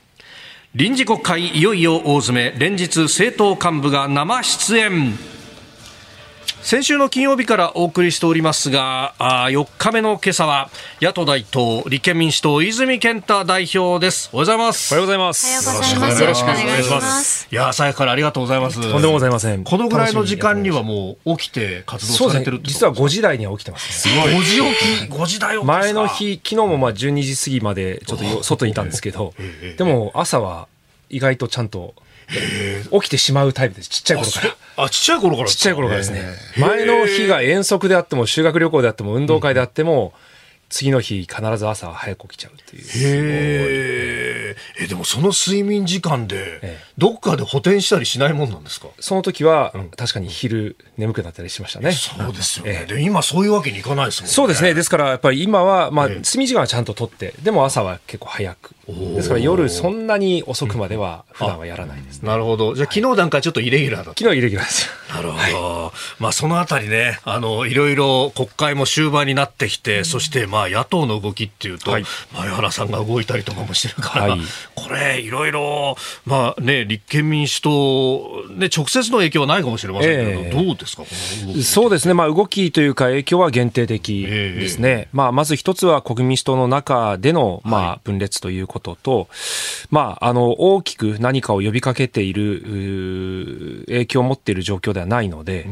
[0.74, 2.58] 臨時国会いよいよ大詰め。
[2.58, 5.16] 連日政党幹部が生出演
[6.64, 14.30] 先週の金曜日からお送りしておりますがあ4日目の今朝は野党第一党立憲民主党泉健太代表です。
[14.32, 14.94] おはようございます。
[14.94, 15.46] おはようございます。
[15.46, 17.48] よろしくお願いします。
[17.52, 18.80] いや朝からありがとうございます。
[18.80, 19.62] とんでもございません。
[19.62, 24.34] このぐらいの時間にはもう起きて活動されてる、ね、実は5時台には起きてます、ね、すごい。
[24.34, 24.56] 5時
[25.06, 29.34] 起き？5時台起き前の日昨日もまあ12時過ぎまでちょっと外にいたんですけど
[29.76, 30.66] でも朝は
[31.10, 31.94] 意外とちゃんと
[33.00, 33.88] 起きてしまうタイプです。
[33.88, 34.84] ちっちゃい頃から。
[34.84, 36.22] あ、ちっちゃい頃からちっちゃい頃からですね。
[36.56, 40.12] 前の日が遠足であっても、修学旅行であっても、運動会であっても、
[40.68, 42.82] 次の日必ず朝早く起きちゃうっていう。
[42.82, 44.86] へえ。
[44.86, 48.88] でもその睡眠時間で、どっかで補填したりしないもんなんですか？
[49.00, 51.92] その時は、うん、確かに昼眠くなったりしましたね。
[51.92, 52.86] そうですよね。
[52.88, 54.32] で、今そういうわけにいかないですもんね。
[54.32, 54.74] そうですね。
[54.74, 58.74] ですからやっぱり今は、まあ、睡眠時間はちゃんととって、でも朝は結構早く。
[58.86, 62.28] ですから夜そんなに遅くまでは普段はやらないですね。
[62.28, 62.74] なるほど。
[62.74, 65.38] じゃあ昨日段階ちょっとイレギュラーだ昨日イレギュラーですなるほど。
[65.38, 74.40] はい、まあそのあたりね、あの、いろいろ国会も終盤になってきて、うん、そしてまあ野党の動きっていうと、はい、前原さんが動いたりとかもしてるから、はい、
[74.74, 81.04] これいろいろ、まあね、立憲民主党、ね、直接の影響はないかもしれませんけど、えー、どうですか、
[81.62, 82.14] そうですね。
[82.14, 84.88] まあ動きというか影響は限定的ですね。
[84.88, 89.28] えー、まあまず一つは国民民主党の中での、まあ分裂ということと、
[89.90, 95.64] まあ、あの、大きく何かを呼びかけている、影響を持っている状況ではないので、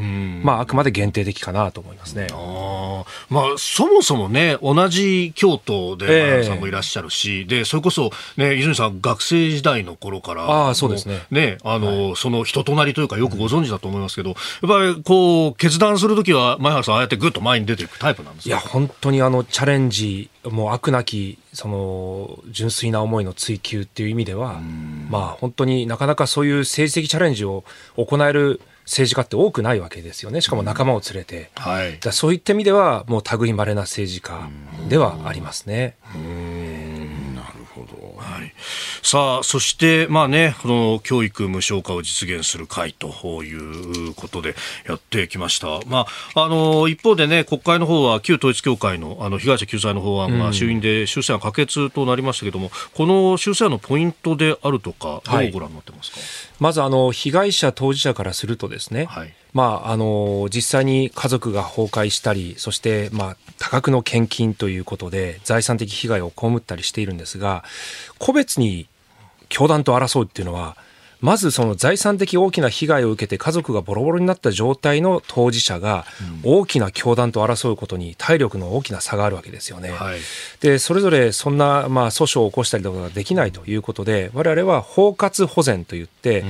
[0.43, 2.27] まあ、あくまで限定的かなと思いますね。
[2.31, 11.21] あまあ、そもそもね、同じ京都で、前原さんもいらっしゃるし、えー、で、それこそ、ね、泉さん、学生時代の頃から、あそうですね。
[11.31, 18.49] ね、あの、はい、その人となりというか、よくご存知だと思いますけど、やっぱり、こう、決断するときは、前原さん、ああやってぐっと前に出ていくタイプなんですか？
[18.49, 24.59] いや、本当にあの、チャレンジ、もう悪なきその純粋な思いの追求っていう意味では、
[25.09, 27.63] まあ本当になかなかそういう政治的チャレンジを
[27.95, 30.41] 行える政治家って多くないわけですよね。
[30.41, 31.51] しかも仲間を連れて。
[31.55, 34.49] はい、だそういった意味では、もう類まれな政治家
[34.89, 35.95] ではありますね。
[38.17, 38.53] はい、
[39.01, 44.55] さあそしてまあねこの教育無償化を実現する会ということで
[44.87, 45.79] やってきました。
[45.87, 56.19] まああの一方でね国会の方は旧統一教会のあの被害者救済の法案が衆院で修正案可決となりましたけれども、うん、この修正案のポイントであるとかどうご覧になってますか？
[56.19, 56.27] はい、
[56.59, 59.05] まずあの被害者当事者からするとですね。
[59.05, 67.63] はいまあ、あの実際に家族が崩壊したりそして、まあ、多額の献金ということで財産的被害を被ったりしているんですが
[68.17, 68.87] 個別に
[69.49, 70.75] 教団と争うっていうのは
[71.23, 76.05] まずその財産的大きな被害を受けて家族がボロボロになった状態の当事者が
[76.43, 79.91] 大きな教団と争うことに体力の大きな差があるわけですよね。
[79.91, 80.19] はい、
[80.59, 86.43] でそれぞれそんなまあ訴訟を起こしたりとかができないということで我々は包括保全といって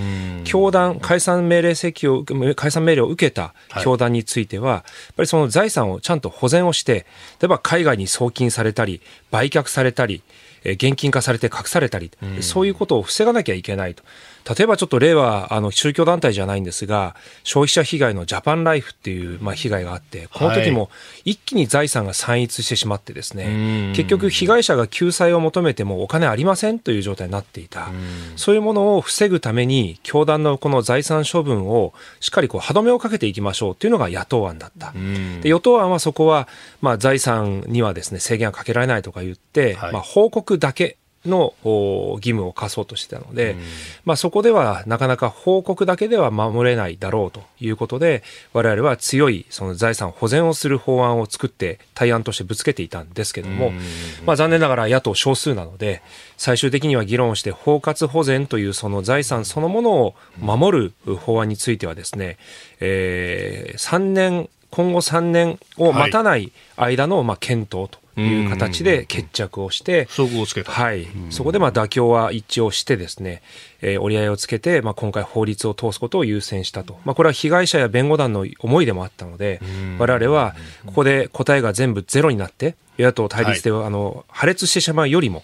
[0.43, 4.83] 教団解散命令請求を解散命令を受けた教団については、やっ
[5.17, 7.05] ぱりその財産をちゃんと保全をして
[7.39, 10.23] 例えば海外に送金されたり売却されたり
[10.65, 12.09] 現金化されて隠されたり、
[12.41, 14.01] そういうことを防がなきゃいけないと。
[14.47, 20.89] 例えばちょっと例はあの宗教団体じゃないんですが消費者被害のジャパンライフっていう、まあ、被害があってこの時も
[21.25, 27.89] 一気に財産が散逸してしまってですね、結局被害者が救済を求めてもお金ありませんという状態になっていた。
[28.35, 34.93] そういうものを防ぐために教団のこの財産処分をしっかりこう歯止めをかけていきましょうというのが野党案だった。
[35.41, 36.47] で与党案はそこは、
[36.81, 43.59] まあ、財産にはですね制限はかけられないとか言って、はい、まあ、報告だけの義務を課そうとしてたので、うん、
[44.05, 53.79] まあ、そこではなかなか報告だけでは守れないだろうということで我々は強いその財産保全をする法案を作って対案としてぶつけていたんですけども、うん、
[54.25, 56.01] まあ、残念ながら野党少数なので
[56.37, 62.37] 最終的には議論して包括保全というその財産そのものを守る法案についてはですね、
[62.79, 70.71] えー、3年今後3年を待たない間のまあ検討という形で決着をして、総合をつけた。
[70.71, 71.07] はい。
[71.29, 73.41] そこでまあ妥協は一致をしてですね、
[73.81, 76.99] えー、折り合いをつけて、まあ今回法律を通すことを優先したと。
[77.05, 79.61] まあこれは被害者や弁護団の思いでもあったので、
[79.97, 85.43] 我々はここで答えが全部ゼロになって、与野党対立で、はあの破裂してしまうよりも、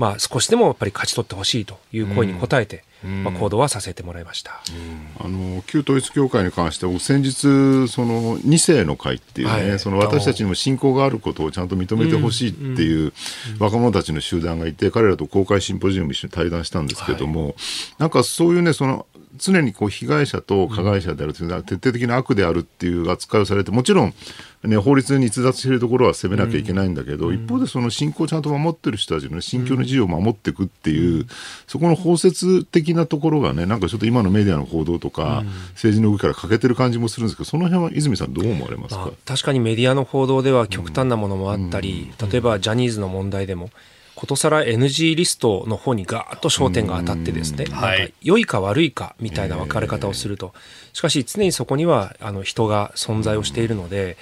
[0.00, 4.62] まあ少しでもやっぱり勝ち取ってほしいという声に応えて、まあ、行動はさせてもらいました、
[5.18, 7.32] あの旧統一教会に関しては先日
[7.86, 13.12] その2世の会っていうね、はい、その私たちにも信仰があることをちゃんと認めてほしいっていう
[13.58, 17.54] 若者たちの集団がいて彼らと公開シンポジウム一緒に対談したんですけども、はい、
[17.98, 19.04] なんかそういうねその
[19.36, 24.14] 常にこう被害者と加害者であるというのは徹底的な悪であるっていう扱いをされてもちろん、
[24.64, 31.26] ね、法律に逸脱しているところは責めなきゃいけないんだけど、うん、一方でその信仰をちゃんと守ってる人たちの信教の自由を守っていくっていう、うん、
[31.66, 43.70] そこの包摂的なところがねなんかちょっと今のメディアの報道とか、うん、政治の動きから欠けてる感じもするんですけどその辺は泉さんどう思われますか、まあ、確かにメディアの報道では極端なものもあったり、例えばジャニーズの問題でも
[44.20, 50.52] ことさら NG リストの方にガーッと焦点が当たってですね、はい、良いか悪いかみたいな分かれ方をすると、
[50.92, 54.18] しかし常にそこにはあの人が存在をしているので、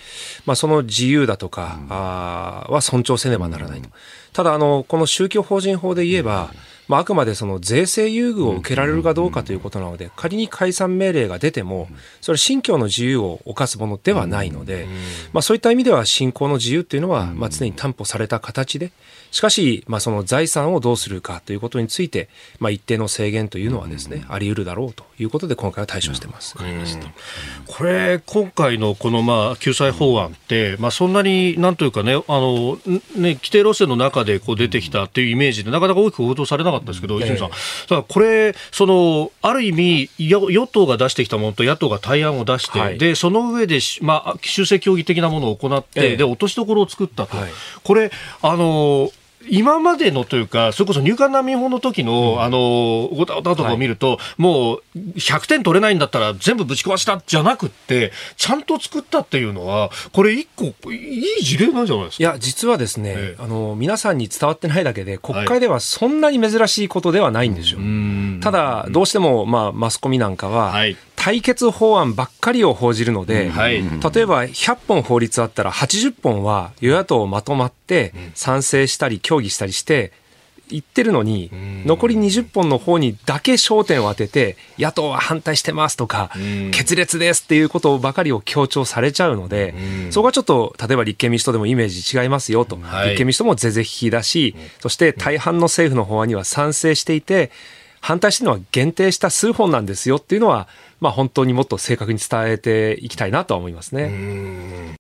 [0.47, 3.89] まあ、その自由だとか、あは尊重せねばならないと。
[4.33, 6.53] ただあのこの宗教法人法で言えば、
[6.87, 11.89] まあ、あくまでその税制優遇を受けられるかどうかということなので、仮に解散命令が出ても、
[12.21, 14.87] それは信教の自由を犯すものではないので、
[15.33, 18.93] まあ、そういった意味では信仰の自由というのは、まあ、常に担保された形で、
[19.31, 26.57] しかし、まあ、その財産をどうするかということについて、まあ、一定の制限というのはですね、あり得るだろうということで、今回は対処してます。
[27.67, 37.51] これ、今回のこのまあ救済法案って、まあ、そんなになんというかね、あのね規定路線の中でこう出てきたっていうイメージで、なかなか大きく報道されなかったですけど、泉さん、
[37.89, 47.37] ただこれ、そのある意味、与党が出してきたものと野党が対案を出して、はい、でその上で、まあ、修正協議的なものを行って、で落としどころを作ったと。
[47.37, 47.51] はい、
[47.83, 48.11] これ
[48.43, 49.11] あの
[49.51, 54.83] 今までのというか、それこそ入管難民法の時の、うん、あの、ごたごたとかを見ると、はい、もう、
[55.17, 62.23] 100点取れないんだったら全部ぶち壊したじゃなくって、ちゃんと作ったっていうのは、これ一個、いい事例なんじゃないですか？
[62.23, 67.79] いや、実はですね、ええ、あの、皆さんに伝わってないだけで、国会ではそんなに珍しいことではないんですよ。
[67.79, 80.13] はい、ただ、どうしても、まあ、マスコミなんかは、はい対決法案ばっかりを報じるので、はい、例えば100本法律あったら80本は与野党まとまって賛成したり協議したりして
[80.71, 81.51] 言ってるのに、
[81.87, 86.31] 残り20本の方にだけ焦点を当てて、野党は反対してますとか、
[86.73, 89.75] 決裂ですっていうことばかりを強調されちゃうので、
[90.11, 97.51] そこはちょっと、例えば立憲民主党でもイメージ違いますよと、立憲民主党も是々非々だし、そして大半の政府の法案には賛成していて、
[98.09, 100.67] 反対してるのは限定した数本なんですよっていうのは、
[100.99, 104.97] まあ、本当にもっと正確に伝えていきたいなとは思いますね。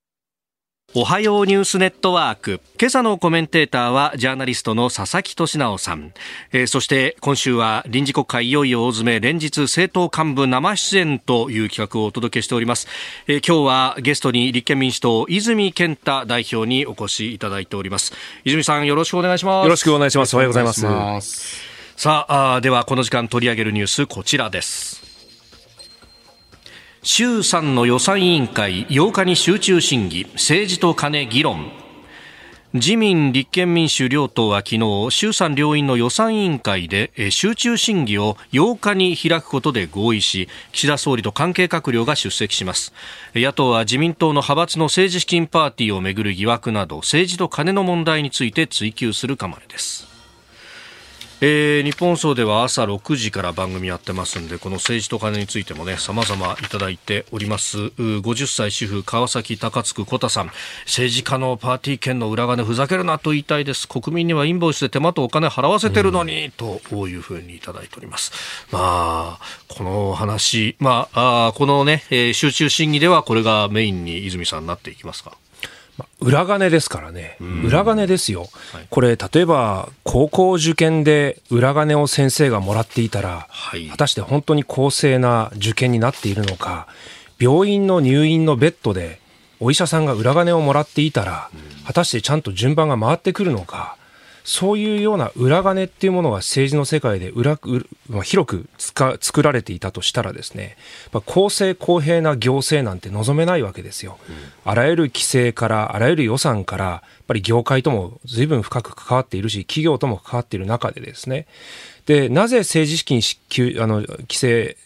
[0.94, 2.60] おはようニュースネットワーク。
[2.78, 6.12] 今朝のコメンテーターはジャーナリストの佐々木俊直さん。
[6.52, 12.88] えー、そして今週は臨時国会いよいよ大詰め連日政党幹部生出演という企画をお届けしております。
[13.26, 18.12] えー、今日はゲストに立憲民主党泉健太代表にお越しいただいております。
[18.44, 19.64] 泉さんよろしくお願いします。
[19.64, 20.34] よろしくお願いします。
[20.34, 21.77] おはようございます。
[21.98, 25.02] さああではこの時間取り上げるニュースこちらです
[27.02, 31.72] 衆参の予算委員会8日に集中審議政治と金議論
[32.72, 42.92] 自民、立憲民主両党は昨日、衆参両院の予算委員会で集中審議を8日に開くことで合意し、岸田総理と関係閣僚が出席します。
[43.34, 50.17] 野党は自民党の派閥の政治資金パーティーをめぐる疑惑など、政治と金の問題について追及する構えです。
[51.40, 57.78] えー、日本放送では朝6時から番組やってますんでこの政治と金についてもね様々いただいております。
[57.78, 60.50] 50歳主婦川崎高津区小田さん。
[60.86, 63.86] 政治家のパーティー券の裏金ふざけるなと言いたいです。
[63.86, 68.32] 国民にはインボイスで手間とお金払わせてるのに、うん、というふうにいただいております。
[68.72, 75.36] まあこの話まああこのね、えー、集中審議ではこれがメインに泉さんなっていきますか？
[76.20, 86.86] 裏金ですからね、裏金ですよ、はい、これ、例えば高校受験で裏金を先生がもらっていたら、はい、果たして本当に公正な受験になっているのか、
[87.38, 89.20] 病院の入院のベッドで
[89.60, 91.50] お医者さんが裏金をもらっていたら、
[91.86, 93.96] 果たしてちゃんと順番が回ってくるのか、
[94.48, 97.60] そういうような裏金っていうものが政治の世界で裏、
[98.08, 100.78] まあ、広く作られていたとしたらですね、
[101.12, 104.16] まあ、公正公平な行政なんて望めないわけですよ。
[104.64, 111.46] あらゆる規制から、あらゆる予算から、やっぱり業界とも随分深く関わっているし、企業とも関わっている中でですね、
[112.06, 114.78] で、なぜ政治資金支給、あの、規制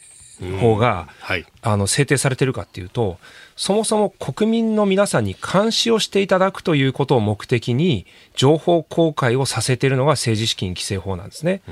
[0.61, 3.19] 法が、はい、あの制定されているかっていうと、
[3.63, 11.63] そもそも国民の皆さんに監視をしていただくということを目的に、情報公開をさせているのが政治資金規正法なんですね。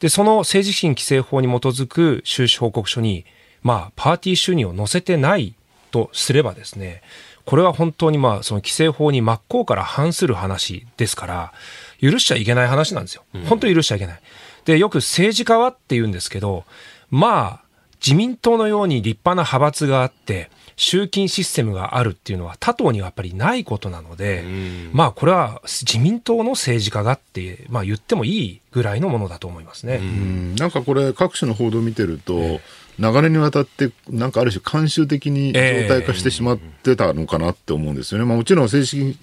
[0.00, 3.24] で、その政治資金規正法に基づく収支報告書に、
[3.62, 5.54] まあ、パーティー収入を載せてない
[5.92, 7.02] とすればですね、
[7.44, 11.52] これは本当にまあ、その規正法に真っ向から反する話ですから、
[12.00, 13.22] 許しちゃいけない話なんですよ。
[13.46, 14.20] 本当に許しちゃいけない。
[14.64, 16.64] で、よく政治家はって言うんですけど、
[17.12, 17.68] まあ、
[18.04, 24.44] 自民党のように立派な派閥があって、集金システムがあるっていうのは他党にはやっぱりないことなので、
[24.92, 29.98] まあこれは自民党の政治家がって、まあ言ってもいいぐらいのものだと思いますね。
[29.98, 30.54] ん。
[30.54, 32.60] なんかこれ各種の報道を見てると、えー
[32.98, 38.26] 長年にわたって、なんかある種、慣習的に状態化してしまってたのかなって思うんですよね。
[38.26, 39.16] まあ、もちろん正式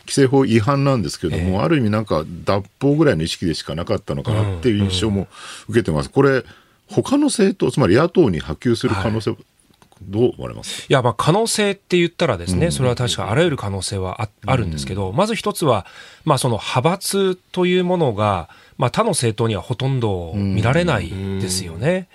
[0.00, 5.28] 規制法違反なんですけれども、ある意味なんか脱法ぐらいの意識でしかなかったのかなっていう印象も
[5.68, 6.10] 受けてます。
[6.10, 6.44] これ、
[6.88, 9.40] 他の政党、つまり野党に波及する可能性、はい
[10.06, 10.86] どう思われます？
[10.88, 15.86] いや、まあ、可能性って言ったらですね、それは確かあらゆる可能性はああるんですけど、まず一つは、
[16.24, 18.48] まあ、その派閥というものが、
[18.78, 21.10] まあ、他の政党にはほとんど見られない
[21.40, 22.08] ですよね。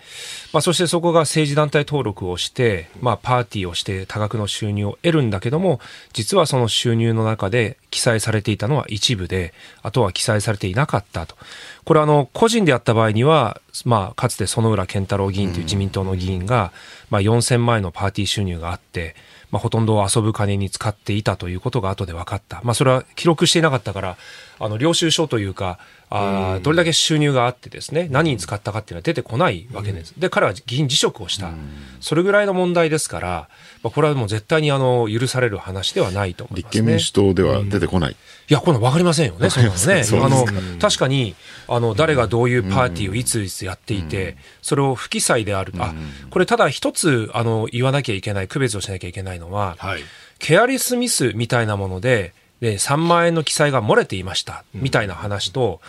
[0.54, 5.80] まあ、そしてそこが政治団体登録をして、まあ、パーティーをして多額の収入を得るんだけども、
[6.14, 9.54] 実はその収入の中で記載されていたのは一部で、
[9.84, 11.36] あとは記載されていなかったと。
[11.84, 16.72] これあの、個人であった場合には、まあ、かつて園浦健太郎議員という自民党の議員が、
[17.10, 19.16] まあ、4000万円のパーティー収入があって、
[19.52, 22.62] まあ、ほとんど遊ぶ金に使っていたということが後で分かった。
[22.64, 24.18] まあ、それは記録していなかったから、
[24.60, 25.80] あの、領収書というか、
[26.10, 30.14] あどれだけ収入があってですね、何に使ったかっていうのは出てこないわけです。
[30.18, 31.52] で、彼は議員辞職をした。
[32.00, 33.50] それぐらいの問題ですから、
[33.84, 38.12] まあ、これはもう絶対にあの、許される話ではないとね、立憲民主党では出てこない。
[38.14, 38.16] い
[38.54, 40.04] や、これ分かりませんよね、そんなのね。
[40.14, 41.36] あの、確かに、
[41.68, 45.74] あの、誰がどういうパーティーをいついつやっていて、それを不記載である。
[45.78, 45.94] あ、
[46.30, 50.02] これただ一つ、あの、言わなきゃいけない、区別をしなきゃいけないのは、はい、
[50.40, 55.82] ケアリスミスみたいなもので、で、3万円の記載が漏れていました、みたいな話と、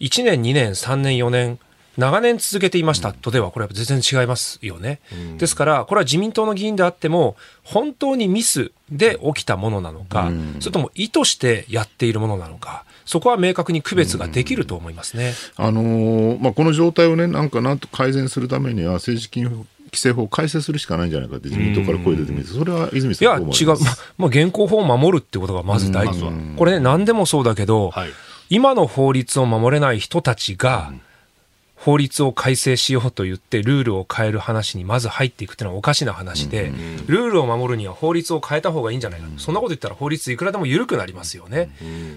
[0.00, 1.58] 1年、2年、3年、4年、
[1.96, 5.00] 長年続けていましたとでは、これは全然違いますよね。
[5.38, 15.34] ですから、これは自民党の議員であっても、本当にミスで起きたものなのか、それとも意図してやっているものなのか、そこは明確に区別ができると思いますね。
[15.56, 23.76] あのー、まあ、この状態をね、なんかなんと改善するためには、政治金規制法を改正するしかないんじゃないかって自民党から声出てみて、それは泉さんいや、違う、ま
[24.18, 26.24] まあ、現行法を守るってことがまず大事、
[26.56, 28.10] これね、何でもそうだけど、はい、
[28.50, 30.92] 今の法律を守れない人たちが、
[31.76, 36.72] 法律を改正しようと言ってルールを変える話にまず入っていくっていうのはおかしな話で、
[37.06, 41.70] ルールを守るには法律を変えた方がいいんじゃないか、そんなこと言ったら法律いくらでも緩くなりますよね。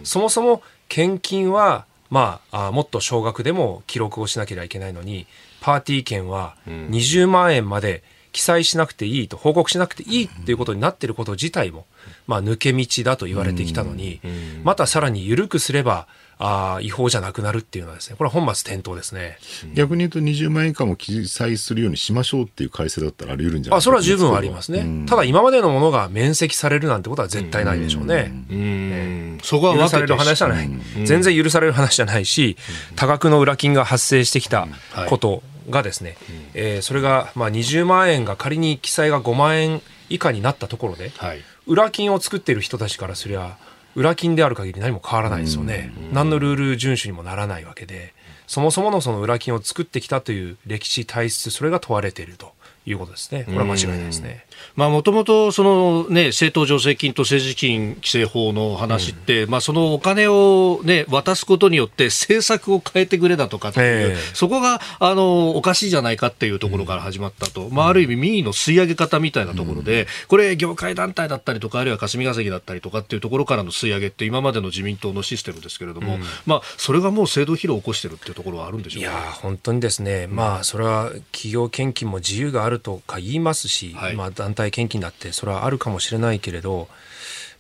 [0.03, 5.27] そもそも献金はまあ、あもっと少額でも記録をしなければいけないのに、
[5.61, 11.87] パーティー券は20万円まで記載しなくていいと、報告しなくていいっていうことになっていること自体も、
[12.27, 14.21] まあ、抜け道だと言われてきたのに、
[14.63, 16.07] またさらに緩くすれば、
[16.39, 19.39] あ違法じゃなくなるっていうのはですね、これは本末転倒ですね。
[19.73, 23.91] 逆に言うと20万円以下も記載するようにしましょうっていう改正だったらあり得るんじゃないですか。
[23.91, 25.05] あ、それは十分ありますね。
[25.07, 28.31] ただ今までのものが免責されるなんてことは絶対ないでしょうね。
[28.51, 30.69] うん、そこは許される話じゃない。
[31.05, 32.55] 全然許される話じゃないし、
[32.95, 34.67] 多額の裏金が発生してきた
[35.09, 36.17] ことがですね、
[36.53, 43.57] えー、それがまあ20万円が仮に記載が5万円以下になったところで、はい、裏金を作っている人たちからすりゃ、
[43.97, 45.91] 裏金である限り何も変わらないですよね。
[46.13, 48.13] 何のルール遵守にもならないわけで、
[48.45, 52.53] そもそものその裏金を作ってきたという歴史体質、それが問われていると
[52.89, 53.43] いうことですね。
[53.43, 54.45] これは間違いないですね。
[54.75, 67.63] まあ、もともと、そのね、政党助成金と政治金規正法の話って、うん、まあ、そのお金をね、渡すことによって政策を変えてくれだとかっていう、えー、そこが、あの、おかしいじゃないかっていうところから始まったと。
[67.63, 79.09] うん、まあ、ある意味、民意の吸い上げ方みたいなところで、うん、これ、業界団体だったりとか、あるいは霞が関だったりとかっていうところからの吸い上げって、今までの自民党のシステムですけれども、まあ、それがもう制度疲労を起こしてるっていうところはあるんでしょうか？
[79.09, 86.87] いや、本当にですね、まあ、それは企業献金も自由があるとか言いますし、はい、まあ、団体献金だってそれはあるかもしれないけれど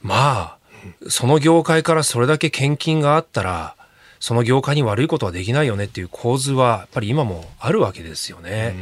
[0.01, 0.57] まあ
[1.09, 3.75] その業界からそれだけ献金があったら
[4.19, 8.75] その業界に悪いことはできないよねっていう構図はやっぱり今もあるわけですよね。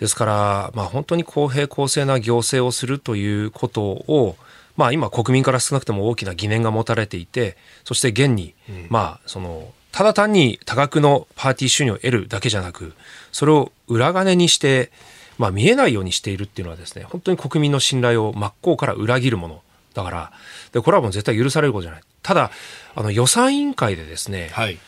[0.00, 4.36] ですから、まあ、本当に公平公正な行政をするということを
[4.74, 8.54] まあ、今国民から少なくとも大きな疑念が持たれていてそして現に、
[8.88, 12.94] まあそのただ単に多額のパーティー収入を得るだけじゃなく
[13.30, 14.90] それを裏金にして
[15.38, 19.62] まあ、見えないようにしているっていうのはですね本当に国民の信頼を真っ向から裏切るもの。
[19.94, 20.32] だから
[20.72, 22.02] でこれはもう絶対許されることじゃない。
[22.22, 22.50] ただ
[22.94, 24.78] あの予算委員会でですね、はい、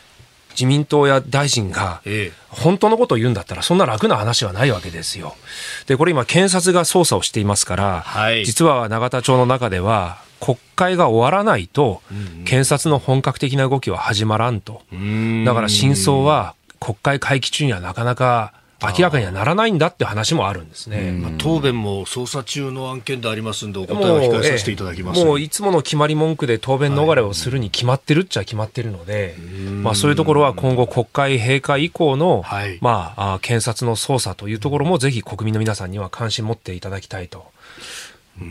[0.50, 2.00] 自民党や大臣が
[2.48, 5.36] 本当のことを言うんだったらそんな楽な話はないわけですよ。
[5.86, 12.02] でこれ今検察が捜査をしていますから、はい、実は永田町の中では国会が終わらないと
[12.44, 14.82] 検察の本格的な動きは始まらんと。
[15.44, 18.52] だから真相は国会会期中にはなかなか
[18.92, 21.12] 明らかにはならないんだって話もあるんですね。
[21.12, 29.36] まあ、答弁も捜査中の案件でありますんで、お答えは控えさせていただきます、もういつもの決まり文句で答弁逃れをするに決まってるっちゃ決まってるので、
[29.82, 37.46] まあ、そういうところは今後、国会閉会以降の、はい、まあ、検察の捜査というところも、ぜひ国民の皆さんには関心持っていただきたいと。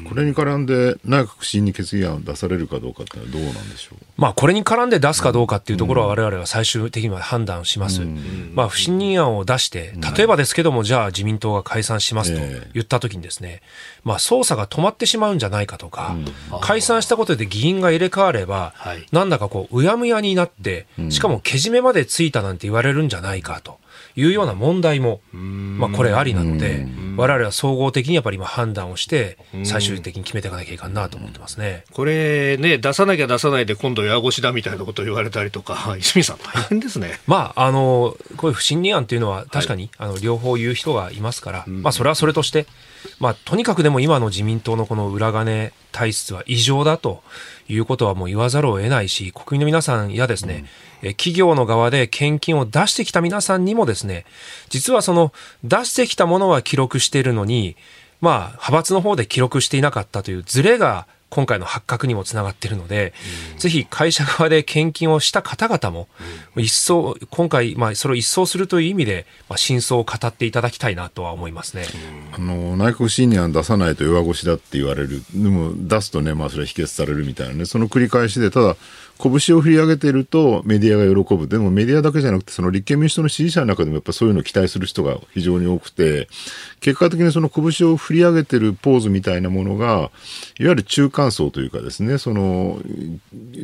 [0.08, 8.02] これに絡んで内閣不信任決議案を出されるかどうかってのはどうなんでしょう、まあ、これに絡んで出すかどうかっていうところは、われわれは最終的には判断します、
[8.54, 12.42] まあ、不信任案を出して、例えばですけども、じゃあ自民党が解散しますと
[12.74, 13.62] 言ったときにですね、
[14.06, 16.16] まあ、捜査が止まってしまうんじゃないかとか、
[16.62, 18.74] 解散したことで議員が入れ替われば、
[19.12, 23.83] なんだかこう、うやむやになって、しかもけじめまでついたなんて言われるんじゃないかと。
[24.16, 26.86] いうような問題も、まあ、これありなので、
[27.18, 31.86] 我々は総合的にやっぱり今判断をして、最終的に決めていかなきゃいかんなと思ってますね。
[31.92, 37.20] これね、出さなきゃ出さないで今度、矢越だみたいなことを言われたりとか、泉さん、大変ですね。
[37.28, 42.68] まあ、あの、こういう不信任案っていうのは、確かに、はい、あの両方言う人がいますから、まあ、それはそれとして、
[43.20, 47.22] まあ、とにかくでも今の自民党のこの裏金体質は異常だと
[47.68, 50.68] いうことはもう言わざるを得ないし、国民の皆さんやですね、うん、
[51.10, 54.26] 企業の側で献金を出してきた皆さんにもですね、
[54.70, 55.34] 実はその
[55.64, 57.76] 出してきたものは記録しているのに、
[58.22, 63.12] まあ、派閥の方で記録していなかったというズレが今回の発覚にもつながっているので、
[63.54, 66.08] うん、ぜひ会社側で献金をした方々も、
[66.56, 71.86] うん、一層、今回、まあ、それを一掃するという意味で、まあ、真相を語っていただきたいなとは思いますね。
[72.34, 75.24] あの、内閣不信任案出さないと弱腰だって言われる。
[75.34, 78.76] でも、出すとね、まあ、それは否決されるみたいなね、その繰り返しで、ただ、
[79.20, 81.48] 拳を振り上げているとメディアが喜ぶ。
[81.48, 86.28] でもメディアだけじゃなくて、その立憲民主党の支持者の中でもやっぱそういうのを期待する人が非常に多くて、
[86.82, 90.12] 結果的にその拳を振り上げてるポーズみたいなものが、いわ
[90.60, 92.82] ゆる中間層というかですね、その、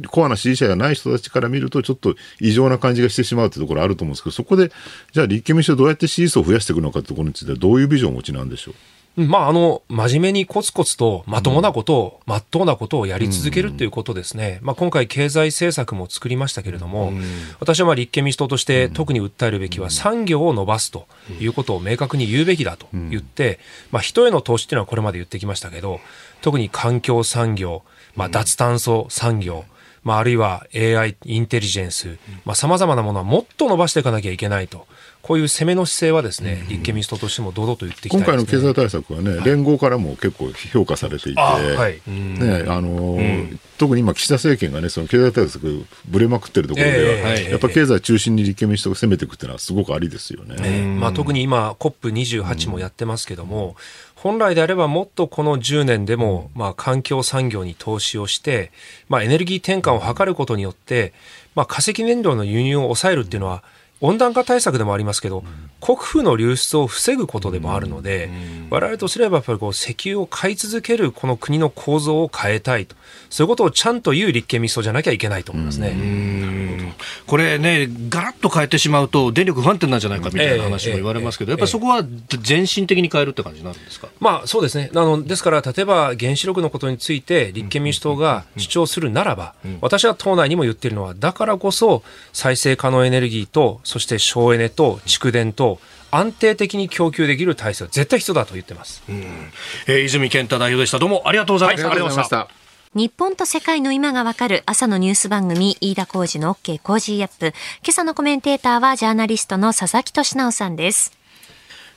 [0.07, 4.71] コアな支持者じゃない人たちから見ると、ちょっと異常な感じがしてしまうというところあると思うんですけど、そこで、
[5.11, 8.73] じゃあ立憲民主党どうやって支持層を増やしていくのかというところについては、どういうビジョンをお持ちなんでしょう？
[9.15, 14.59] まあ、あの、真面目にコツコツとまともなことを、ま、っとうなことをやり続けるということですね。
[14.61, 17.11] まあ、今回経済政策も作りましたけれども、
[17.59, 21.07] 私はまあ立憲民主党として特に訴えるべきは産業を伸ばすと
[21.39, 23.59] いうことを明確に言うべきだと言って、
[23.91, 25.99] まあ、人への投資っていうのはこれまで言ってきましたけど、
[26.41, 27.83] 特に環境産業、
[28.15, 29.65] まあ、脱炭素産業、
[30.03, 34.87] まあ、あるいは AI、インテリジェンス、まあ、様々なものはもっと伸ばしていかなきゃいけないと。
[35.21, 42.09] こういう攻めの姿勢はですね、立憲民主党としても堂々と言ってきたい、ね、今回の経済対策はね、はい、連合からも結構評価されていて、はい。
[42.09, 46.97] ねあのーうん、特に今、岸田政権がね、その経済対策ぶれまくってるところでは、
[47.33, 50.55] えー、やっぱ経済中心に立憲民主党が攻めていくっていうのはすごくありですよね。
[50.59, 53.75] えー、まあ、特に今、COP28 もやってますけども、
[54.15, 58.71] 本来であればもっとこの10年でも、まあ、環境産業に投資をして、
[59.07, 61.13] まあ、エネルギー転換を図ることによって、
[61.55, 63.63] まあ、化石燃料の輸入を抑えるっていうのは、
[64.01, 65.43] 温暖化対策でもありますけど、
[65.81, 68.29] 国富の流出を防ぐことでもあるので、
[68.69, 72.95] 我々とすればやっぱりこう石油を買い続けるこの国の構造を変えたいと、
[73.29, 76.89] そういうことをちゃんと言う立憲民主党じゃなきゃいけないと思いますね。
[77.27, 82.03] これね、ガラッと変えてしまうと、電力不安定なんじゃないかみたいな話も言われますけど、やっぱりそこは
[82.41, 84.89] 全身的に変えるって感じなんですか、まあそうですね。
[84.93, 95.79] あのですから、例えば原子力のことについて立憲民主党が主張するならば、私は党内にも言っているのは、だからこそ再生可能エネルギーとそして省エネと蓄電と
[96.11, 99.01] 安定的に供給できる体制は絶対必要だと言ってます。
[99.07, 100.99] えー、泉健太代表でした。
[100.99, 101.87] どうもありがとうございました。
[101.87, 102.69] はい、ありがとうございました。
[102.93, 107.47] 日本と世界の今がわかる朝のニュース番組、飯田浩二の OK 工事アップ。
[107.83, 111.18] 今朝のコメンテーターはジャーナリストの佐々木俊直さんです。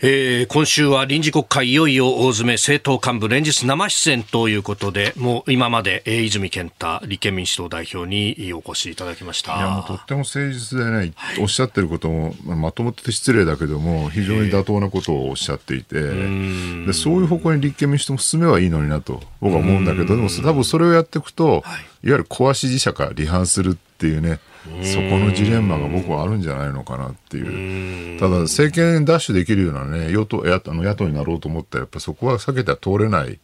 [0.05, 9.57] えー、今週は臨時国会いよいよ大詰め政党幹部連日生出演ということでもう今まで、えー、泉健太立憲民主党代表にお越しいただきました。
[9.57, 24.41] いやもうとっても誠実でね、はい、おっしゃってることも、まあ、まともって失礼だけども非常に妥当なことをおっしゃっていて、えー、でそういう方向に立憲民主党も進めばいいのになと僕は思うんだけどでも多分それをやっていくと、はい、いわゆる壊し自社か離反するっていうね
[24.83, 28.21] そこのジレンマが僕はあるんじゃないのかなっていう。
[28.21, 33.41] ただ、政権奪取できるようなね、与党、野党野党になろうと思ったら、やっぱそこは避けては通れない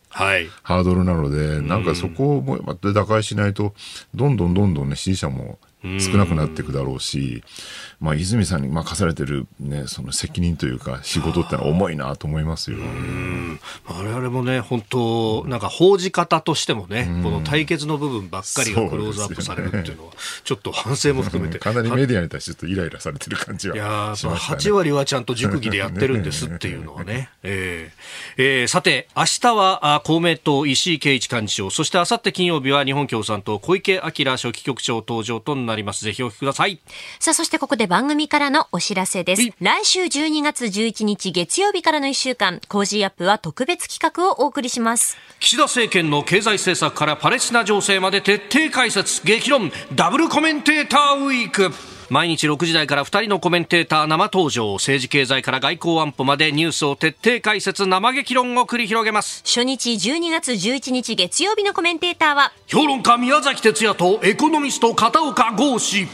[0.62, 3.75] ハードルなので、なんかそこをまた打開しないと、
[4.14, 7.43] どんどんどんどんね、支持者も少なくなっていくだろうし、
[8.01, 12.78] まあ、泉さんに任されてる、ね、その責任というか仕事ってのは重いなと思いますよ。
[13.86, 20.12] 我々もね本当なんか報じ方としてもねこの対決の部分ばっかりがクローズアップされるっていうのは
[20.44, 21.59] ちょっと反省も含めて。
[21.59, 28.42] かなりメディアに対してちょっとイライラされてる感じはしました、ね、いや8割はちゃんと熟議でやってるんですっていうのはね、 えー。
[28.61, 36.05] えー、さて明日は公明党石井啓一幹事長そしてあさって金曜日は日本共産党小池晃書記局長登場となります。
[36.05, 36.78] ぜひお聞きください。
[37.18, 39.51] さあそしてここで番組からのお知らせです。
[39.61, 45.16] 来週12月11日月曜日からの1週間、 Cozy up は特別企画をお送りします。
[45.41, 51.72] 岸田政権の経済政策からパレスチナ情勢まで徹底解説、激論、ダブルコメンテーターウィーク。
[52.11, 66.09] 毎日6時台から2人のコメンテーター生登場政治経済から外交安保までニュースを徹底解説生激論を繰り広げます初日12月11日月曜日のコメンテーターは評論家宮崎哲也とエコノミスト片岡剛志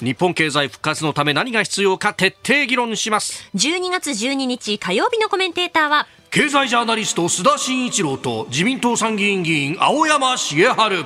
[0.00, 3.48] 日本経済復活のため何が必要か徹底議論します。
[3.54, 11.04] 12月12日火曜日のコメンテーターは経済ジャーナリスト須田慎一郎と自民党参議院議員青山茂春。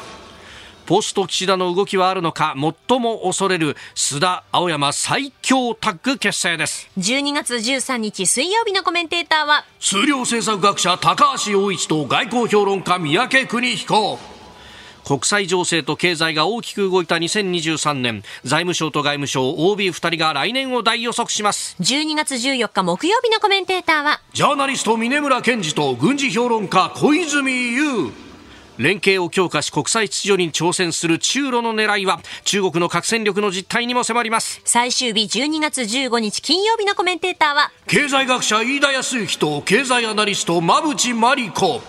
[0.84, 2.54] ポスト岸田の動きはあるのか
[2.88, 6.90] 最も恐れる須田青山最強タッグ結成です。
[6.98, 14.18] 12月13日水曜日のコメンテーターは数量政策学者高橋洋一と外交評論家三宅邦彦
[15.04, 18.22] 国際情勢と経済が大きく動いた2023年。
[18.44, 21.76] 財務省と外務省 OB2 人が来年を大予測します。
[21.80, 28.12] 12月14日木曜日のコメンテーターはジャーナリスト峰村健二と軍事評論家小泉悠。
[28.78, 34.60] 連携を強化し国際秩序に挑戦する中ロの狙いは中国の核戦力の実態にも迫ります。
[34.64, 41.80] 最終日12月15日金曜日のコメンテーターは経済学者飯田康之と経済アナリスト馬淵真理子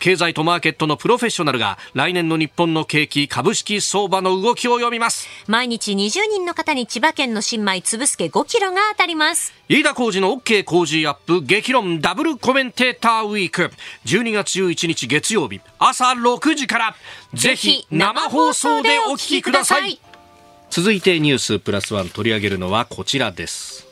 [0.00, 5.28] 経済とマーケットのプロフェッショナルが来年の日本の景気株式相場の動きを読みます。
[5.46, 9.52] 毎日20人の方に千葉県の新米つぶすけ5キロが当たります。
[9.68, 13.70] 飯田浩二の OK 工事アップ激論ダブルコメンテーターウィーク。
[14.06, 16.96] 12月11日月曜日朝6時から
[17.34, 20.00] ぜひ生放送でお聞きください。
[20.70, 23.86] 続いてニュースプラスワン取り上げるのはこちらです。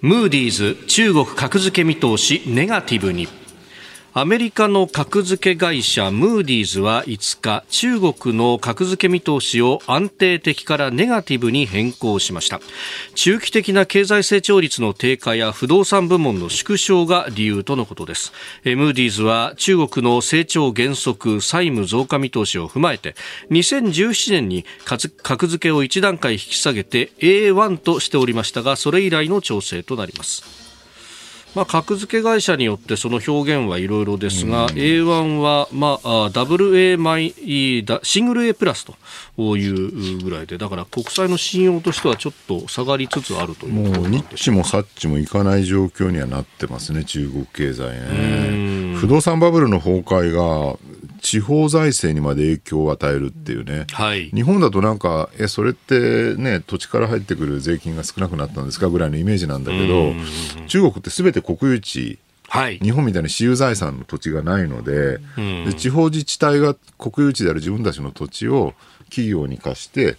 [0.00, 3.28] ムーディーズ中国格付け見通しネガティブに
[4.14, 12.60] アメリカの格付け会社ムーディーズは5日中国の格付け見通しを安定的からネガティブに変更しました。
[13.14, 18.34] 中期的な経済成長率の低下や不動産部門の縮小が理由とのことです。
[18.64, 23.14] ムーディーズは中国の成長減速債務増加見通しを踏まえて
[23.50, 30.61] 2017年に格付けを1段階引き下げて A1 としておりましたがそれ以来の調整となります。
[31.54, 37.32] まあ、格付け会社によってその表現はいろいろですが、うん、A1 は、まあ、ダブル A マイ
[38.02, 38.86] シングル A プラス
[39.36, 48.96] というぐらいでだから国債の信用としてはちょっと下がりつつあるというもうニッチもサッチもいかない状況にはなってますね中国経済ね。
[48.96, 50.78] 不動産バブルの崩壊が
[51.22, 60.12] 地方財政にまで影響を与えるっていうね、はい、日本だとなんか、え、それってね、土地から入ってくる税金が少なくなったんですかぐらいのイメージなんだけど、
[60.66, 62.18] 中国ってすべて国有地、
[62.48, 65.20] はい、日本みたいに私有財産の土地がないので
[65.64, 70.16] で、地方自治体が国有地である自分たちの土地を企業に貸して、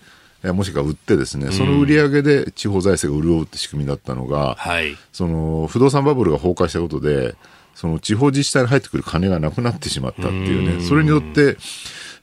[0.53, 7.35] もしくは売ってですね、その売り上げで地方財政が潤うって仕組みだったのが、はい、その不動産バブルが崩壊したことで、
[7.75, 11.57] その地方自治体に入ってくる金がなくなってしまったっていうね、それによって、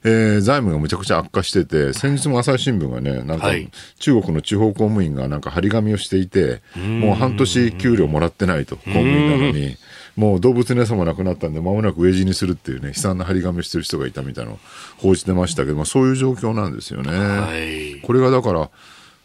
[0.03, 3.51] えー、財務がむちゃくちゃ悪化してて、先日も朝日新聞がね、なんか、
[3.99, 9.77] 中国の地方公務員がなんか張り紙をしていて、もう半年給料もらってないと、公務員なのに、
[10.15, 14.59] もう動物の餌もなくなったんで、まもなく飢え死にするっていうね、悲惨な張り紙をしてる人がいたみたいなのを
[14.97, 17.11] 報じてましたけど、まあ、そういう状況なんですよね。
[17.11, 18.69] はい、これがだから、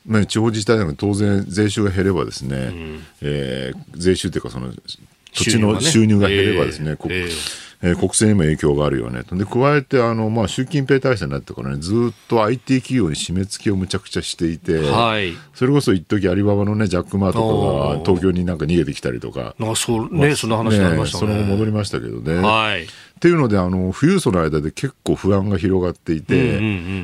[0.07, 4.73] まあ、地方自治体でも当然税収が減ればですね、うん、えー、税収というかその
[5.37, 9.23] 土地の収入が減ればですね、えーえー、国政にも影響があるよね。
[9.31, 19.55] で加えてあの、まあ、習近平体制になってからねずっと IT 企業に締め付けをむちゃくちゃしていて、はい、それこそ一時アリババの、ね、ジャック・マーとかが東京になんか逃げてきたりとか。
[19.59, 22.35] あそうね、まあ、そんな話ありましたね、ね、その後戻りましたけどね。
[22.37, 22.85] はい。
[22.85, 26.61] っていうのであの富裕層の間で結構不安が広がっていて、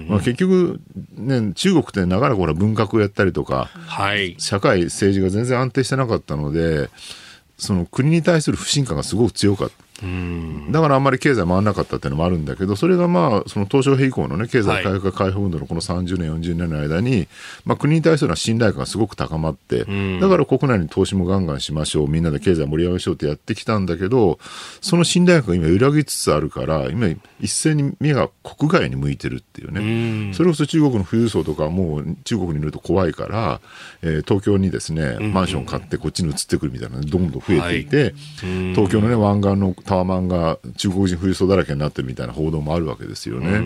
[0.08, 0.78] まあ、結局、
[1.16, 6.90] ね、中国って長らくほら文革をやったりとか、はい、社会政治が全然安定してなかったので
[7.58, 9.74] その国に対する不信感がすごく強かった。
[10.70, 17.28] だからあんまり経済回らなかったっていうのもあるんだけどそれがまあその東証平以降のね経済改革開放運動のこの30年40年の間に、
[17.64, 19.84] まあ、国に対する信頼感がすごく高まって
[20.20, 24.38] だから国内に投資もガンガンしましょうみんなで経済盛り上げましょうってやってきたんだけど
[24.80, 27.08] その信頼感が今揺らぎつつあるから今
[27.40, 30.34] 一斉に目が国外に向いてるっていうね。
[30.34, 33.60] それこそ中国の富裕層とかもう中国にいると怖いから、
[34.02, 38.14] えー、東京にですねマンション買ってこっちに移ってくるみたいなのどんどん増えていて、
[38.74, 43.60] 東京のね湾岸のタワマンが中国人富裕層だらけになってるみたいな報道もあるわけですよね。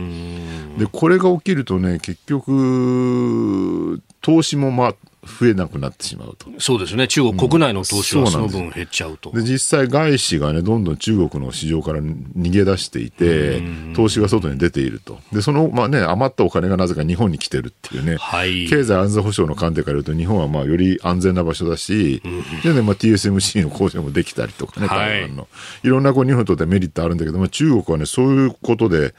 [0.77, 4.95] でこれが起きるとね結局投資もまあ
[5.27, 6.49] 増えなくなってしまうと。
[6.59, 7.09] そうですね。
[7.09, 9.31] 中国国内の投資はその分減っちゃうと。
[9.33, 13.62] で実際外資がね、どんどん中国の市場から逃げ出していて、
[13.95, 15.18] 投資が外に出ていると。
[15.33, 22.22] で、その、まあね、余ったお金がなぜか日本に来てるっていうね、はい、経済安全保障の観点から言うと、日本はまあより安全な場所だし、
[22.62, 25.43] でね、まあ TSMC の工場もできたりとかね、台湾の。
[25.43, 25.49] は
[25.85, 29.14] い、いろんなこう日本にとってメリットあるんだけど、まあ中国はね、そういうことで、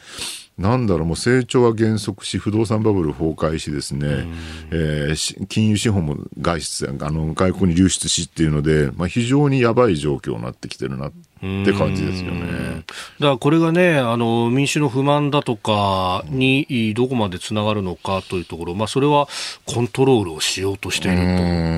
[0.57, 4.27] なんだろう、もう成長は減速し、不動産バブル崩壊しですね、
[4.71, 12.83] えー、金融資本も外出、あの、外国に流出しっていうので、まあ、非常にやばい状況になってきてるなって感じですよね。
[13.19, 19.27] だからこれがね、あの、民主の不満だとかにどこまでつながるのかというところ、まあ、それは
[19.67, 21.17] コントロールをしようとしている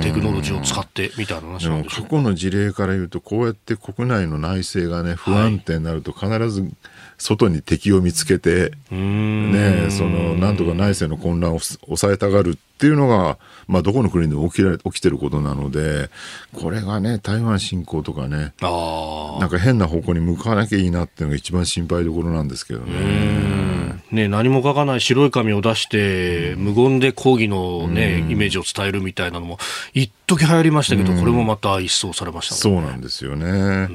[0.02, 6.72] と、テクノロジーを使ってみたいな話なんで過去の事例から言うと、こうやって国内の内政がね、不安定になると必ず、はい
[7.20, 13.38] 外に敵を見つけて、ね、その、なんとか内政の混乱を抑えたがるっていうのが、
[13.70, 16.10] まあ、どこの国でも起きられ起きてることなので、
[16.54, 24.00] これがね、台湾侵攻とかね、なんか変な方向に向かわなきゃいいなっていうのが一番心配どころなんですけどね。
[24.12, 29.60] ね、何も書かない白い紙を出して、無言で抗議のね、イメージを伝えるみたいなのも、
[29.94, 33.88] 一時流行りましたけど、これもまた一掃されました、ね、そうなんですよね。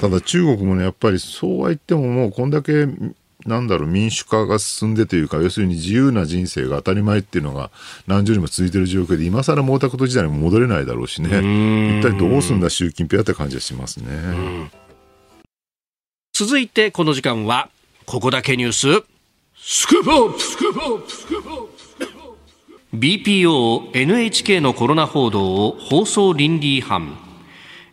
[0.00, 2.86] ただ中国もね、やっぱりそうは言ってももうこんだけ
[3.46, 7.70] なんだろう民主化が進んでというか要するに自由な人生が当たり前っていうのが
[8.06, 11.28] 何十年も続いている状況で今更毛沢東時代にも戻れないだろうしね。
[11.98, 14.70] 一体どうすんだ習近平って感じがしますね。
[16.32, 17.70] 続いてこの時間は
[18.06, 19.04] ここだけニュース。
[19.62, 27.29] スクープスクープスクープアップ BPO NHK のコロナ報道を放送倫理違反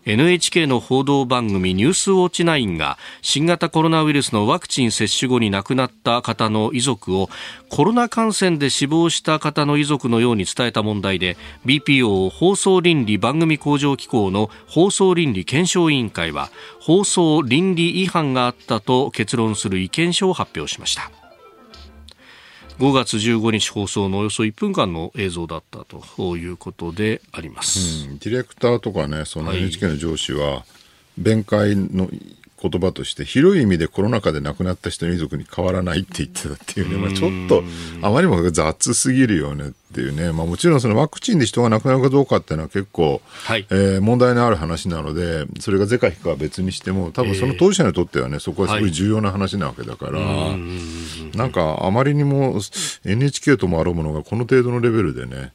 [0.08, 7.30] NHK の報道番組ニュースウォッチ9が新型コロナウイルスのワクチン接種後に亡くなった方の遺族を
[7.70, 11.36] コロナ感染で死亡した方の遺族のように伝えた問題で
[11.66, 21.17] BPO 放送倫理番組向上機構の放送倫理検証委員会は放送倫理違反があったと結論する意見書を発表しました。
[22.80, 30.64] 5月15日放送のおよそ1分間の映像だったということであります、うん、ディレクターとかねその NHK の上司は、
[31.18, 32.10] 弁解の
[32.60, 37.64] 言葉として広い意味でコロナ禍で亡くなった人の遺族に変わらないって言ってたっていうね、まあ、ちょっと
[38.02, 52.60] あまりにも雑すぎるよねっていうね、まあ、もちろんそのワクチンで人が亡くなるかどうかっていうのは結構、はい、えー、問題のある話なのでそれが是か非かは別にしても多分その当事者にとってはねそこはすごい重要な話なわけだから、はい、なんかあまりにも
[53.06, 55.52] NHK ともあるものがこの程度のレベルでね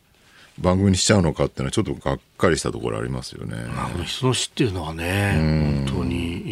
[0.59, 3.57] 番組にしちゃうのかっていうのはちょっとがっかりしたところありますよね。
[4.05, 6.43] 人の死っていうのはね、本当に、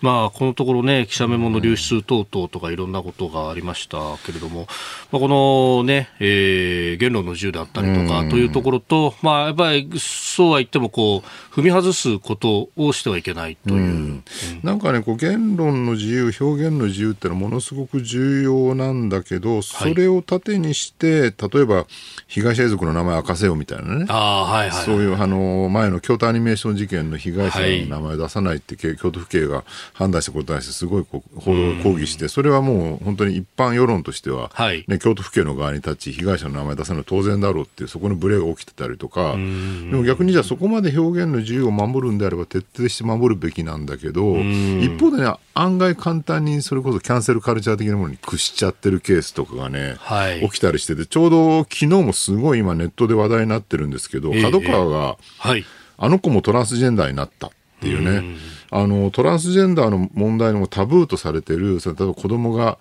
[0.00, 4.66] まあ、このところね、記者メモの流出等々とかいろんなことがありましたけれども、
[5.10, 13.82] まあ、このね、えー、言論の自由であったりとかというところと、まあ、やっぱりそうは言ってもこう、踏み外すことをしてはいけないという。
[13.82, 14.24] うん、
[14.62, 21.86] なんかね、こう言論の自由、表現の自由っていうのはものすごく重要なんだけど、それを盾にして、例えば
[22.26, 24.06] 被害者遺族の名前明かせよみたいなね。
[24.08, 29.51] あはいはい、そういうあの前の京都アニメーション事件の被害者の名前を出さないって、京都府警が
[29.92, 55.64] 判断したことに対してすごいこう報道抗議して、それはもう本当に一般世論としては、はい、ね、京都府警の側に立ち、被害者の名前出さない当然だろうっていう、そこのブレが起きてたりとか、でも逆にじゃあそこまで表現の自由を守るんであれば徹底して守るべきなんだけど、一方でね、案外簡単にそれこそキャンセルカルチャー的なものに屈しちゃってるケースとかがね、はい、起きたりしてて、ちょうど昨日もすごい今ネットで話題になってるんですけど、角川が、はい、
[55.98, 57.50] あの子もトランスジェンダーになったっ
[57.80, 58.36] ていうね、
[58.72, 62.78] あのトランスジェンダーの問題のタブーとされてる、例えば子供が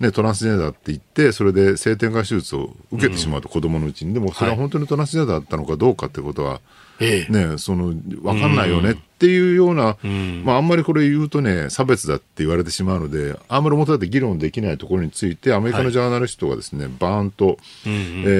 [0.00, 4.12] ね、トランスジェンダーって言って、それで性転換手術を受けてしまうと、子供のうちに。
[4.12, 6.60] でも、それは本当にトランスジェンダーだったのかどうかってことは、
[7.00, 18.30] ええ、ね、その、わかんないよねっていうような、うん、まあ、あんまりこれ言うとね、差別だって言われてしまうので、あんまり表立って議論できないところについて、アメリカのジャーナリストがですね、はい、バーンと、うんうん、え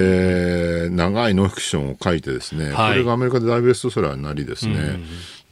[0.89, 5.05] ー、長いノンフィクションを書いてですね、はい、これがアメリカで大ベストセラーになりですね、うん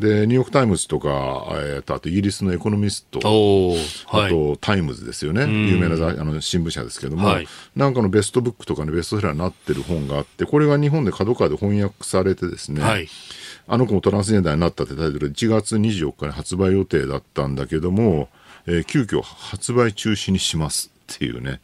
[0.02, 3.20] で、ニューヨーク・タイムズとか、えー、とあとイギリスのエコノミスト、
[4.08, 13.08] あとタイムズですよね、有名なあの新聞社ですけども、はい、なんかのベストブックとかのベストセラーになってる本があって、これが日本で角川で翻訳されてですね、はい、
[13.68, 18.28] あの子もトランスジェンダーになったってタイトルで1月24日に発売予定だったんだけども、
[18.66, 21.60] えー、急遽発売中止にしますっていうね。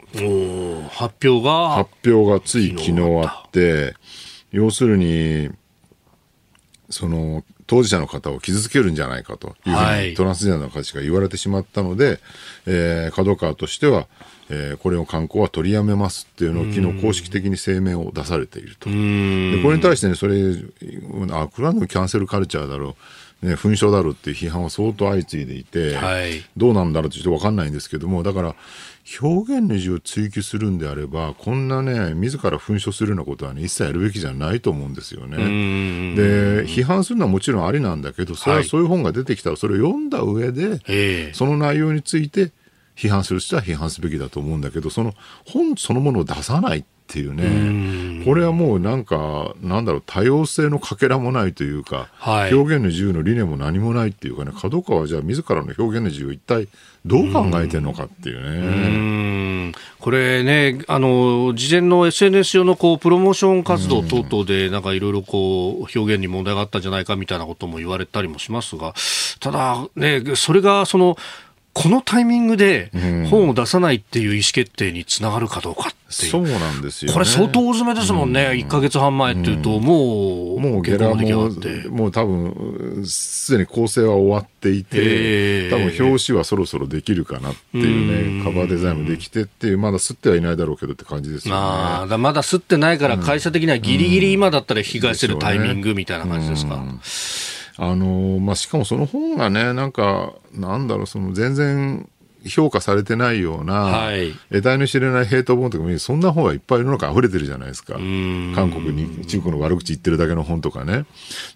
[0.91, 3.95] 発表が発表がつい昨日あって、
[4.51, 5.49] 要するに、
[6.89, 12.19] その、当事者の方を傷つけるんじゃないかというふうに、トランスジェンダーの方が言われてしまったので、
[12.65, 14.07] えー、角川としては、
[14.49, 18.89] えー、これを観光は取りやめますっていうのを昨日公式的に声明を出されていると。
[18.89, 20.35] でこれに対してね、それ、
[21.31, 22.97] あ、これはキャンセルカルチャーだろ
[23.43, 23.47] う。
[23.47, 28.55] ね、紛争だろうっていう批判は相当相次いでいて、はい、どうなんだろうってちょっと分かんないんですけども、だから、
[29.21, 35.37] 表現の自由を追求するんであれば、こんなね、自ら噴書するようなことはね、一切やるべきじゃないと思うんですよね。
[36.15, 42.51] で、批判するのはもちろんありなんだけど、それはそういう本が出てきたら、それを読んだ上で、その内容について
[42.95, 45.13] 批判する人は批判すべきだと思うんだけど、その
[45.45, 46.79] 本そのものを出さない。
[46.79, 56.67] っていうね、これはもうなんか、なんだろう、多様性のかけらもないというか、はい、表現の自由の理念も何もないっていうかね、角川はじゃあ自らの表現の自由を一体
[57.05, 59.71] どう考えてるのかっていうね。
[59.71, 68.93] うこれね、あの、事前の SNS 上のこう、プロモーション活動等々で、なんかいろいろこう、表現に問題があったんじゃないかみたいなことも言われたりもしますが、
[69.39, 71.17] ただね、それがその、
[71.73, 72.91] このタイミングで
[73.29, 91.61] 本を出さないっていう意思決定につながるかどうかっていう、そうなんですよ、ね、これ、相当大詰めですもんね、うん、1か月半前っていうと、もう、もうゲラも、もう多分すでに構成は終わっていて、多分表紙はそろそろできるかなっていうね、カバーデザインもできてっていう、まだ吸ってはいないだろうけどって感じですよね。
[91.61, 96.83] あまだ吸ってないから、会社的にはぎりぎり今だったら引き返せるタイミングみたいな感じですか。
[97.81, 102.09] あのまあ、しかもその本がね、なんか、なんだろう、その全然
[102.47, 107.93] 評価されてないような、はい、得体の知れないヘイト本とか見るそんな本がいっぱい世の中溢れてるじゃないですか。
[107.95, 111.05] 韓国に中国の悪口言ってるだけの本とかね。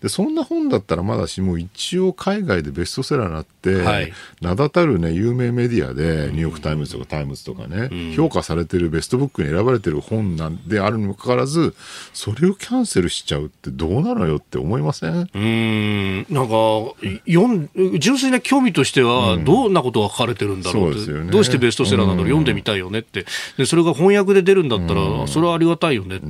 [0.02, 4.12] で、そんな本だったらまだしも一応海外でベストセラーになって、はい、
[4.42, 11.76] 名だたるね、有名メディアで、ニューヨークタイムズとかタイムズとかね、評価されてるベストブックに選ばれてる本なんであるにもかかわらず、
[12.14, 15.30] それをキャンセルしちゃうってどうなのよって思いません？
[15.34, 16.94] うん、なんか、
[17.28, 17.70] 読ん
[18.00, 23.26] 純粋な興味としては、どんなことが書かれてるんだろうって、うんね、どうしてベストセラーなの読んでみたいよねって。
[23.58, 26.26] でそれが翻訳で出るんだったら、それはありがたいよねって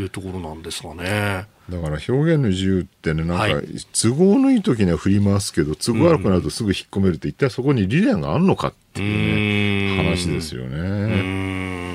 [0.00, 1.46] いうところなんですかね。
[1.70, 11.89] だから表現の自由ってね、なんか、都合のいい時には振り回すけど、都合悪くなるとすぐ引っ込めるって、一体そこに理念があるのかっていうね、話ですよね。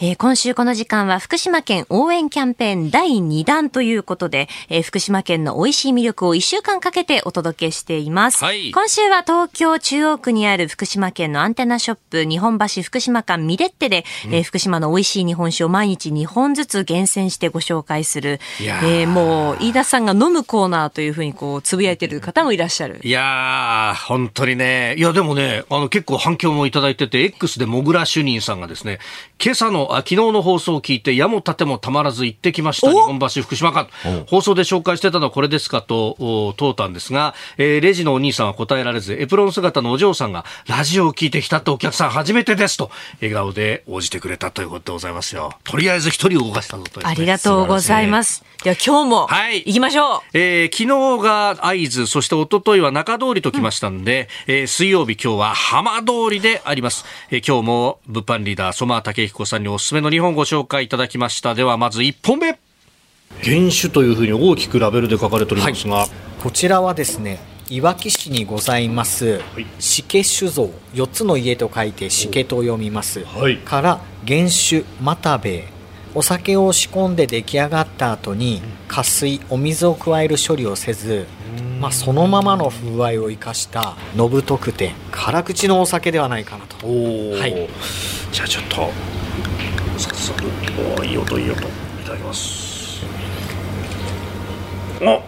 [0.00, 8.44] えー、今週この時間は福島県応援キャンペーン第2弾ということで、えー、福島県の美味しい魅力を1週間かけてお届けしています。
[8.44, 23.00] はい、今週は東京中央区にある福島県のアンテナショップ日本橋福島館ミレッテで、うん、えー、福島の美味しい日本酒を毎日2本ずつ厳選してご紹介する、えー、もう飯田さんが飲むコーナーというふうにこうつぶやいてる方もいらっしゃる。
[23.02, 29.00] いやー、本当にね、いやでもね、あの結構反響もいただいてて、X でもぐら主任さんがですね、
[29.42, 33.90] 今朝の、あ昨日の放送を聞いて、矢も盾もたまらず行ってきました、日本橋福島館。
[34.26, 45.52] 放送で紹介してたのはこれですかと問うたんですが、えー、レジのお兄さんは答えられず、エプロン姿のお嬢さんが、ラジオを聞いてきたってお客さん初めてですと、笑顔で応じてくれたということでございますよ。
[45.64, 48.44] とりあえず一人動かしたぞと、ね、ありがとうございます。
[48.62, 49.62] では今日も、はい。
[49.64, 50.20] 行きましょう。
[50.32, 57.04] えー、昨日が会津、そして一昨日は中通りときましたんで、うん、えー、水曜日今日は浜通りであります。
[57.30, 61.54] えー、今日も物販リーダー、ソマー武彦さんにおすすめの日本ご紹介いただきました。
[61.54, 62.58] ではまず1本目。
[63.44, 66.08] 原種というふうに大きくラベルで書かれておりますが、はい、
[66.42, 67.38] こちらはですね
[67.70, 69.40] いわき市にございます、
[69.78, 75.64] しけ酒造4つの家と書いてしけと読みます、はい、から原酒又兵衛
[76.12, 81.28] お酒を仕込んで出来上がった後に加水お水を加える処理をせず、
[81.78, 86.84] まあ、そのままの風合いを生かしたのぶ特典辛口のお酒ではないかなと。
[86.84, 87.68] はい、
[88.32, 88.90] じゃあちょっと
[89.98, 90.44] 早速
[90.98, 91.64] おいい音いい音い
[92.04, 93.02] ただきます
[95.00, 95.22] お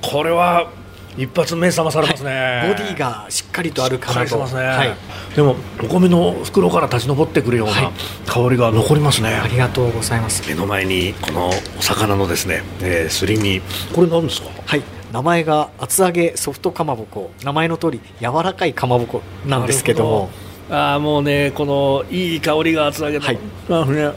[0.00, 0.68] これは
[1.16, 4.42] 一発目覚まされますね、はい、ボディがしっかりとあるかなと、ね。
[4.44, 4.96] はい、
[5.36, 7.92] でもお米の袋から立ち上ってくるような
[8.26, 10.48] 香りが残りますね、ありがとうございます。
[10.48, 13.60] 目の前にこのお魚のですね、えー、すり身。
[13.94, 14.48] これ何ですか？
[14.64, 14.82] はい。
[15.12, 17.30] 名前が厚揚げソフトかまぼこ。
[17.44, 20.30] 名前の通り柔らかいかまぼこなんですけども
[20.72, 24.12] ああもうねこのいい香りが厚揚げの、はい、ね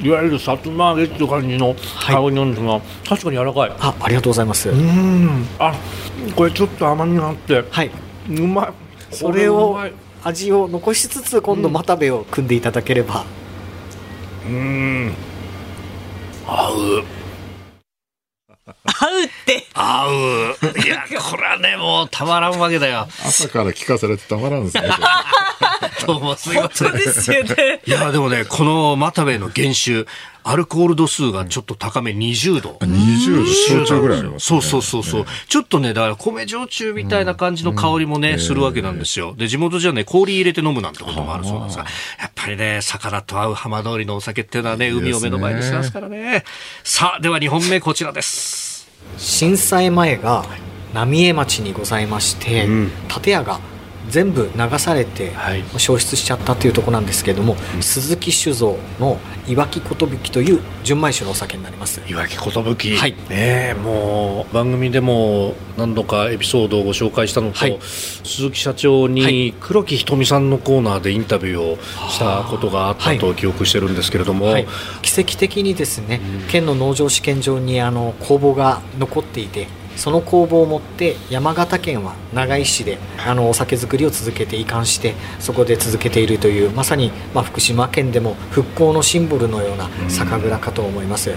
[0.00, 3.72] いわゆるさつま揚げっていう感じの香りなんですが、はい、確かに柔らかい。
[3.78, 4.70] あありがとうございます。
[4.70, 5.46] うん。
[5.58, 5.74] あ
[6.34, 7.90] これちょっと甘みがあってはい。
[8.30, 9.14] うまい。
[9.14, 9.78] それを
[10.24, 13.24] 味を残しつつ今度又部を組んでいただければ。
[14.46, 15.12] うん。
[16.46, 17.04] 合う。
[18.66, 20.10] 合うって合う
[20.84, 24.82] いやこれはねもうたまらんわけだよ朝から聞かされてたまらんですね
[26.06, 26.92] どうもすいません。
[26.92, 27.80] ですよね。
[27.86, 30.06] いや、でもね、このマタベの原酒、
[30.44, 32.78] アルコール度数がちょっと高め20度。
[32.80, 39.34] 20度焼酎ぐらいあります、ね、そうそうそうそう、ちょっとね、だから米焼酎みたいな感じの香りもね、するわけなんですよ。
[39.36, 41.84] で、地元じゃね、氷入れて飲むなんてこともあるそうなんですが、
[42.20, 46.44] やっぱりね、魚と合う浜通りのお酒っていうのはね、海を目の前にしますからね。
[46.84, 48.77] さあ、では2本目こちらです。
[49.16, 50.44] 震災前が
[50.94, 52.90] 浪江町にございまして、うん、
[53.22, 53.60] 建屋が
[54.08, 55.32] 全部流されて
[55.76, 59.94] 消失しちゃったというところなんですけれども、はい、鈴木酒造のいわき寿
[60.30, 62.00] という純米酒のお酒になります。
[62.06, 62.96] いわき寿。
[62.96, 63.14] はい。
[63.28, 74.66] ねもう番組でも何度かエピソードをご紹介したのと、はい、鈴木社長に黒木瞳さんのコーナーでインタビューをしたことがあったと記憶してるんですけれども、はい、
[75.02, 79.66] 奇跡的にですね、県の農場試験場にあの工房が残っていて
[79.98, 91.34] その工房を持って山形県は長井市であのお酒造りを続けて移管してそこで続けているというまさに、まあ、福島県でも復興のシンボルのような酒蔵かと思います。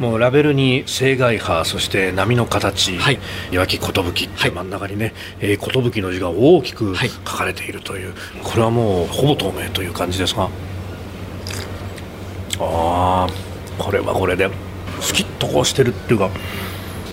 [0.00, 3.18] もうラベルに青外波そして波の形、はい、
[3.50, 10.48] いわき寿って真ん中にね、はい、えー、寿の字が大きく書かれているという、はい、これはもうほぼ透明という感じですが。
[12.60, 13.28] ああ
[13.78, 14.50] これはこれで
[15.00, 16.30] スキッとこうしてるっていうか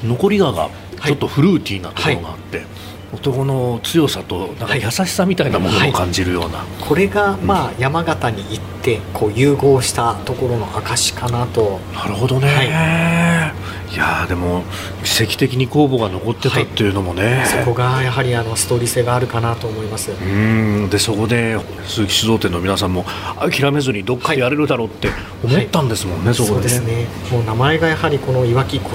[0.06, 0.70] 残り香が
[1.04, 2.68] ちょっとフルーティーなところがあって、はい、
[3.16, 11.80] 男の強さとなんか優しさみたいなものを感じるような、はい、これがまあ山形に行ってこう融合したところの証かなと。
[11.94, 13.96] なるほどね、はい。
[13.96, 14.64] いやでも
[15.04, 20.12] 奇跡的に公募が残ってたっていうのもね、はい、そこがやはりあのストーリー性があるかなと思います。
[20.12, 20.90] うん。
[20.90, 23.06] でそこで鈴木酒造店の皆さんも
[23.40, 25.10] 諦めずにどっかやれるだろうって
[25.44, 27.08] 思ったんですもんね、はい、そこで、ね、そうですね。
[27.32, 28.86] もう名前がやはりこのいわき寿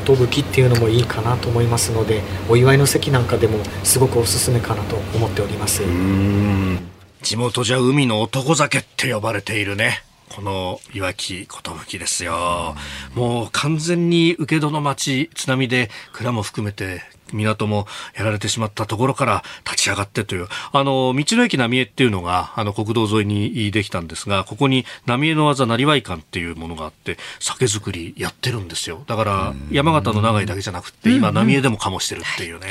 [0.40, 5.82] っていうのもいいかなと思いますのでお祝いの席なんかでもすごくおすすめかなと思っております。
[5.82, 6.78] うん。
[7.22, 10.02] 地元じゃ海の男酒って呼ばれているね。
[10.34, 12.74] このいわき寿ですよ。
[13.14, 17.02] もう完全に受け戸の町、津波で蔵も含めて
[17.32, 29.04] 港もやられてしまったところから立ち上がってという、あの、道の駅浪江っていうのが、あの、国道沿いにできたんですが、ここに浪江の技なりわい館っていうものがあって、酒造りやってるんですよ。
[29.06, 32.66] だから、山形の長井だけじゃなくて、今、浪江でも醸してるっていうね。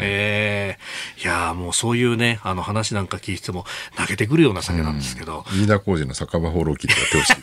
[0.00, 3.64] ええー、いやもうそういうね、あの話なんか聞いても、
[3.96, 5.44] 泣けてくるような酒なんですけど。
[5.52, 7.36] 飯田浩二の酒場放浪記ってやってほしい。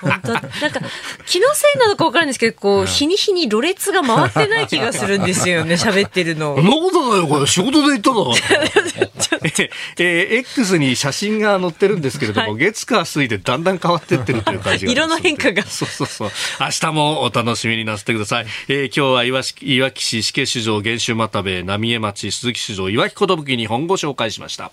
[0.00, 0.32] 本当。
[0.32, 0.80] なんか
[1.26, 6.56] 気のせいなのか分からないんですけどこう日に日にろれつが回ってない気がするんですよね 喋ってるの。
[6.56, 8.34] そんなことないよこれ仕事で言ったの。
[9.98, 15.62] えー、X に写真が載ってるんですけれども、はい、月火水でだんだん変わってってるという感じが色の変化が。
[15.64, 16.30] そうそうそう。
[16.60, 24.72] 明日もお楽しみになさってください、えー、今日はいわしいわき市死刑市場原州又部浪江町鈴木市場いわき寿日本ご紹介しました